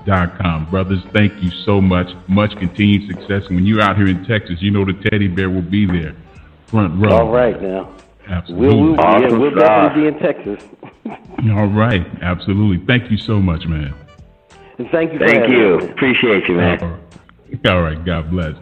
Amazon.com. 0.08 0.70
Brothers, 0.70 1.04
thank 1.14 1.42
you 1.42 1.52
so 1.52 1.82
much. 1.82 2.08
Much 2.28 2.56
continued 2.58 3.08
success. 3.08 3.50
When 3.50 3.66
you're 3.66 3.82
out 3.82 3.98
here 3.98 4.08
in 4.08 4.26
Texas, 4.26 4.62
you 4.62 4.72
know 4.72 4.86
the 4.86 4.94
teddy 5.10 5.28
bear 5.28 5.50
will 5.50 5.62
be 5.62 5.86
there, 5.86 6.16
front 6.68 7.00
row. 7.02 7.18
All 7.18 7.32
right 7.32 7.62
now. 7.62 7.96
Absolutely. 8.28 8.68
We'll, 8.68 8.84
we'll, 8.84 9.00
awesome 9.00 9.22
yeah, 9.22 9.38
we'll 9.38 9.56
definitely 9.56 10.02
be 10.02 10.08
in 10.08 10.20
Texas. 10.20 10.64
All 11.52 11.68
right. 11.68 12.06
Absolutely. 12.22 12.84
Thank 12.86 13.12
you 13.12 13.18
so 13.18 13.40
much, 13.40 13.68
man. 13.68 13.94
And 14.80 14.90
thank 14.90 15.14
you. 15.14 15.20
Thank 15.20 15.50
you. 15.50 15.78
Me. 15.78 15.90
Appreciate 15.92 16.48
you, 16.48 16.56
man. 16.56 16.82
All 16.82 16.90
right. 16.90 17.68
All 17.68 17.82
right. 17.82 18.04
God 18.04 18.32
bless. 18.32 18.56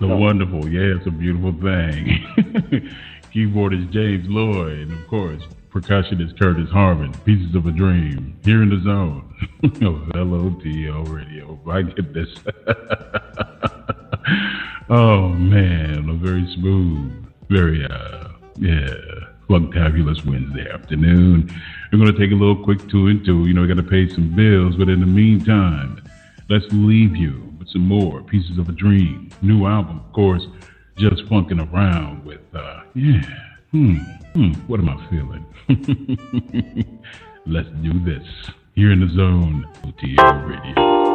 The 0.00 0.06
oh. 0.06 0.16
wonderful. 0.16 0.68
Yeah, 0.68 0.96
it's 0.96 1.06
a 1.06 1.12
beautiful 1.12 1.52
thing. 1.52 2.90
Keyboardist 3.32 3.90
James 3.90 4.26
Lloyd, 4.28 4.78
and 4.78 4.92
of 4.92 5.06
course, 5.06 5.42
percussionist 5.74 6.38
Curtis 6.38 6.70
Harmon, 6.70 7.12
Pieces 7.24 7.56
of 7.56 7.66
a 7.66 7.72
Dream, 7.72 8.38
here 8.44 8.62
in 8.62 8.70
the 8.70 8.80
zone 8.84 9.34
LOTL 10.14 11.08
Radio. 11.08 11.58
My 11.64 11.82
goodness. 11.82 12.32
oh, 14.88 15.30
man, 15.30 16.08
a 16.08 16.14
very 16.14 16.48
smooth, 16.54 17.26
very, 17.48 17.84
uh, 17.84 18.28
yeah, 18.56 18.94
flunktabulous 19.48 20.24
Wednesday 20.24 20.70
afternoon. 20.70 21.50
We're 21.92 21.98
going 21.98 22.12
to 22.12 22.18
take 22.18 22.30
a 22.30 22.36
little 22.36 22.62
quick 22.62 22.88
two 22.88 23.08
and 23.08 23.24
two. 23.24 23.48
You 23.48 23.54
know, 23.54 23.62
we 23.62 23.66
got 23.66 23.76
to 23.76 23.82
pay 23.82 24.08
some 24.08 24.36
bills, 24.36 24.76
but 24.76 24.88
in 24.88 25.00
the 25.00 25.06
meantime, 25.06 26.00
let's 26.48 26.66
leave 26.70 27.16
you 27.16 27.52
with 27.58 27.68
some 27.70 27.82
more 27.82 28.22
Pieces 28.22 28.58
of 28.58 28.68
a 28.68 28.72
Dream. 28.72 29.28
New 29.42 29.66
album, 29.66 30.00
of 30.06 30.12
course, 30.12 30.46
just 30.96 31.26
funking 31.26 31.58
around 31.58 32.24
with, 32.24 32.42
uh, 32.54 32.82
yeah, 32.94 33.24
hmm, 33.72 33.98
hmm, 34.34 34.52
what 34.66 34.80
am 34.80 34.88
I 34.88 34.96
feeling? 35.10 35.46
Let's 37.46 37.68
do 37.82 37.92
this. 38.04 38.26
Here 38.74 38.90
in 38.90 39.00
the 39.00 39.08
zone, 39.14 39.66
LOTL 39.84 40.48
Radio. 40.48 41.13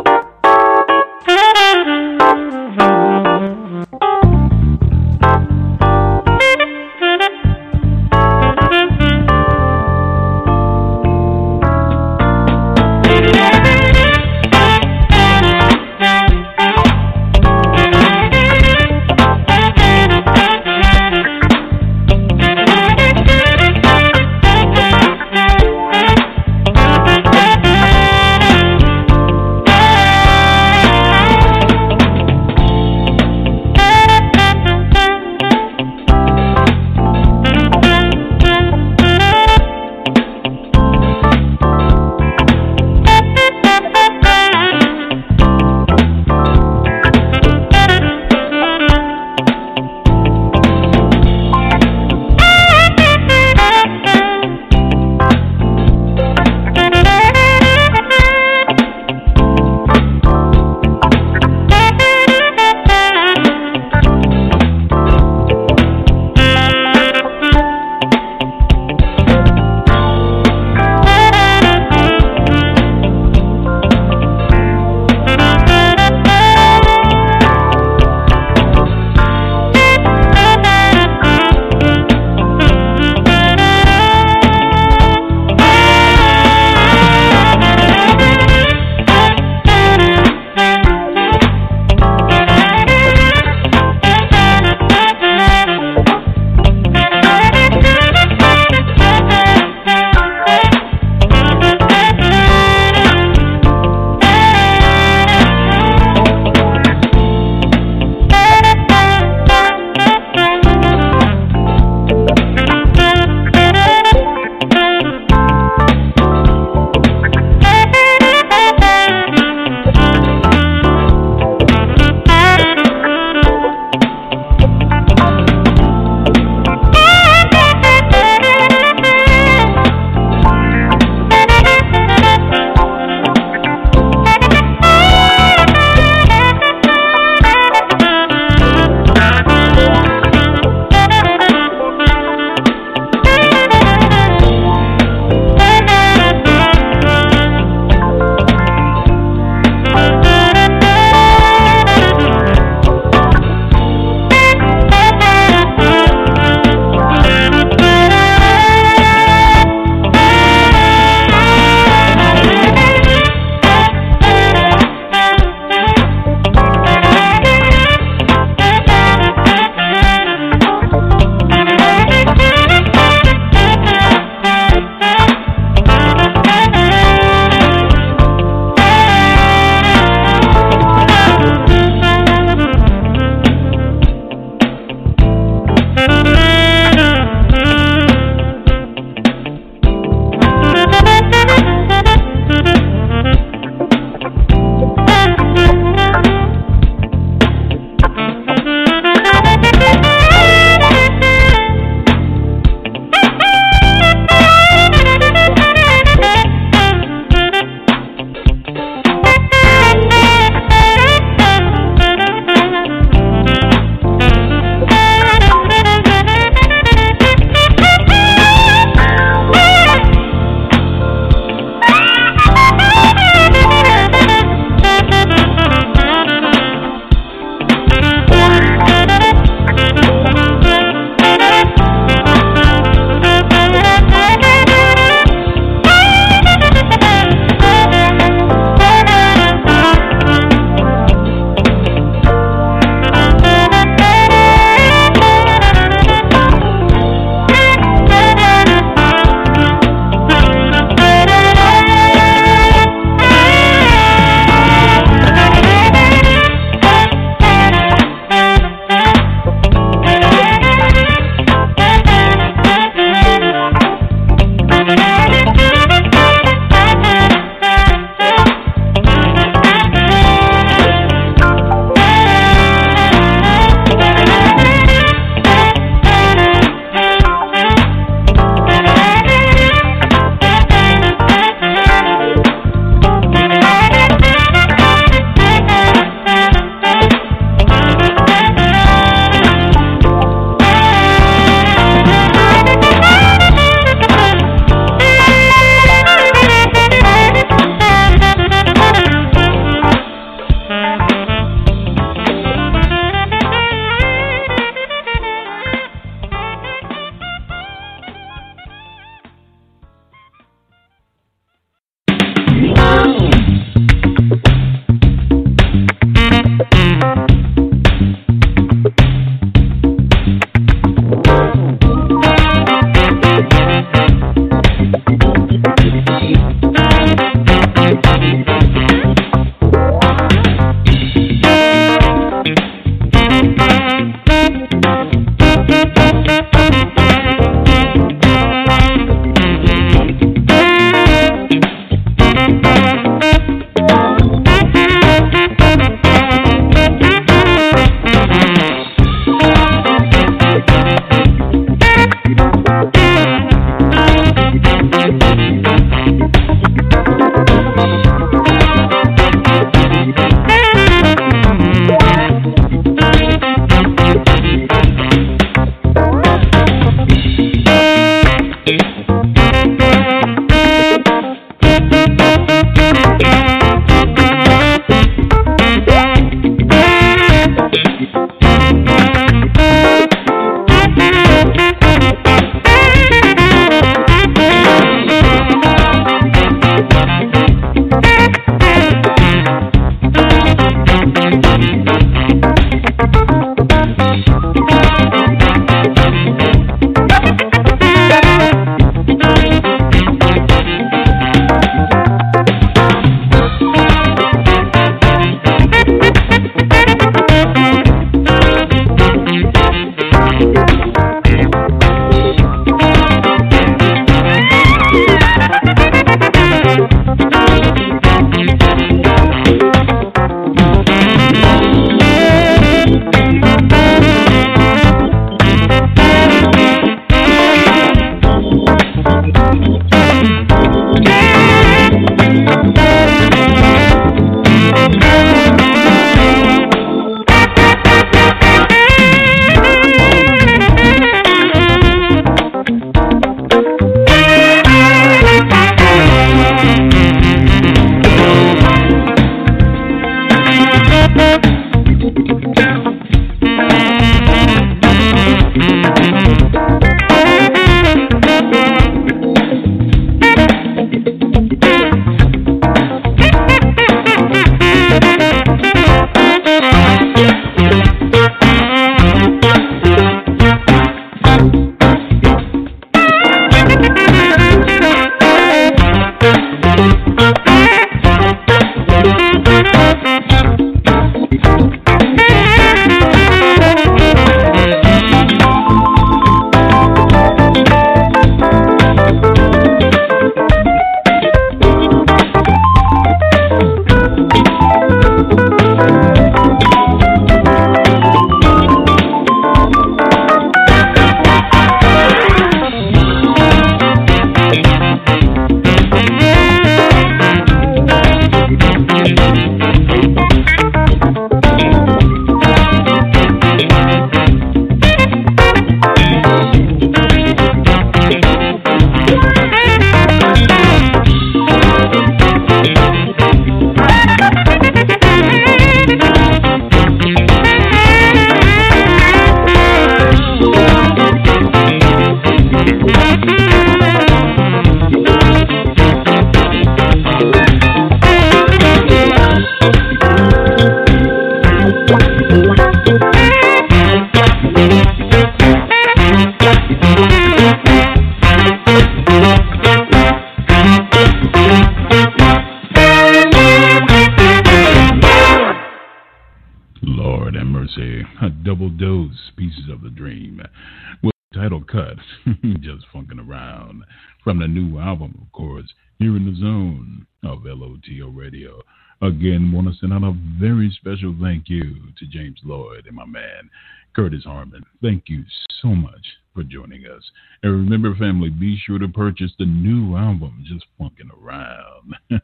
just 562.62 562.86
funking 562.92 563.20
around 563.20 563.84
from 564.24 564.40
the 564.40 564.48
new 564.48 564.80
album, 564.80 565.20
of 565.22 565.32
course, 565.32 565.72
here 565.98 566.16
in 566.16 566.26
the 566.26 566.36
zone 566.40 567.06
of 567.24 567.44
LOTL 567.44 568.16
Radio. 568.16 568.62
Again, 569.02 569.52
want 569.52 569.68
to 569.68 569.74
send 569.80 569.94
out 569.94 570.04
a 570.04 570.14
very 570.40 570.70
special 570.80 571.16
thank 571.22 571.48
you 571.48 571.76
to 571.98 572.06
James 572.08 572.40
Lloyd 572.44 572.86
and 572.86 572.96
my 572.96 573.06
man 573.06 573.50
Curtis 573.96 574.24
Harmon. 574.24 574.64
Thank 574.82 575.04
you 575.08 575.24
so 575.62 575.70
much 575.70 576.06
for 576.34 576.44
joining 576.44 576.86
us. 576.86 577.04
And 577.44 577.52
remember, 577.52 577.96
family, 577.96 578.30
be 578.30 578.58
sure 578.66 578.80
to 578.80 578.88
purchase 578.88 579.32
the 579.38 579.46
new 579.46 579.96
album, 579.96 580.44
Just 580.48 580.66
Funkin' 580.80 581.12
Around. 581.22 581.96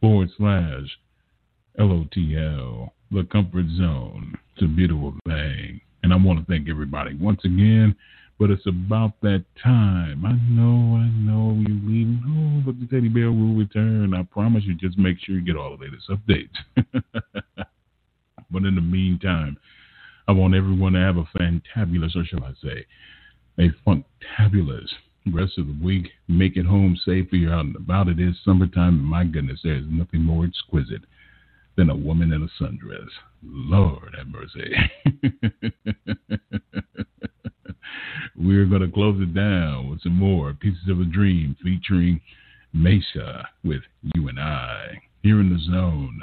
forward 0.00 0.30
slash 0.36 0.98
LOTL, 1.78 2.90
The 3.10 3.24
Comfort 3.30 3.66
Zone. 3.76 4.38
It's 4.54 4.64
a 4.64 4.68
beautiful 4.68 5.14
thing. 5.26 5.80
And 6.02 6.12
I 6.12 6.16
want 6.16 6.38
to 6.38 6.44
thank 6.46 6.68
everybody 6.68 7.16
once 7.16 7.40
again 7.44 7.94
but 8.40 8.50
it's 8.50 8.66
about 8.66 9.12
that 9.20 9.44
time. 9.62 10.24
I 10.24 10.32
know, 10.50 10.96
I 10.96 11.08
know 11.12 11.54
you're 11.60 11.76
leaving. 11.84 12.22
Oh, 12.26 12.62
but 12.64 12.80
the 12.80 12.86
teddy 12.86 13.10
bear 13.10 13.30
will 13.30 13.54
return. 13.54 14.14
I 14.14 14.22
promise 14.22 14.64
you, 14.64 14.74
just 14.74 14.96
make 14.96 15.18
sure 15.20 15.34
you 15.34 15.44
get 15.44 15.56
all 15.56 15.76
the 15.76 15.84
latest 15.84 16.08
updates. 16.08 16.56
but 18.50 18.62
in 18.64 18.74
the 18.74 18.80
meantime, 18.80 19.58
I 20.26 20.32
want 20.32 20.54
everyone 20.54 20.94
to 20.94 21.00
have 21.00 21.18
a 21.18 21.24
fantabulous, 21.38 22.16
or 22.16 22.24
shall 22.24 22.42
I 22.42 22.54
say, 22.62 22.86
a 23.58 23.68
fantabulous 23.86 24.88
rest 25.34 25.58
of 25.58 25.66
the 25.66 25.78
week. 25.84 26.08
Make 26.26 26.56
it 26.56 26.64
home 26.64 26.96
safe. 27.04 27.26
You're 27.32 27.52
out 27.52 27.66
and 27.66 27.76
about. 27.76 28.08
It 28.08 28.18
is 28.18 28.36
summertime, 28.42 29.00
and 29.00 29.04
my 29.04 29.24
goodness, 29.24 29.60
there's 29.62 29.84
nothing 29.86 30.22
more 30.22 30.46
exquisite 30.46 31.02
than 31.76 31.90
a 31.90 31.96
woman 31.96 32.32
in 32.32 32.42
a 32.42 32.62
sundress. 32.62 33.06
Lord 33.42 34.16
have 34.16 34.28
mercy. 34.28 34.72
We're 38.36 38.66
going 38.66 38.82
to 38.82 38.88
close 38.88 39.20
it 39.20 39.34
down 39.34 39.90
with 39.90 40.02
some 40.02 40.16
more 40.16 40.52
Pieces 40.54 40.88
of 40.88 41.00
a 41.00 41.04
Dream 41.04 41.56
featuring 41.62 42.20
Maysa 42.74 43.44
with 43.64 43.82
You 44.14 44.28
and 44.28 44.38
I 44.38 45.00
here 45.22 45.40
in 45.40 45.50
the 45.50 45.58
zone 45.58 46.20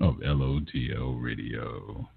of 0.00 0.16
LOTL 0.16 1.22
Radio. 1.22 2.08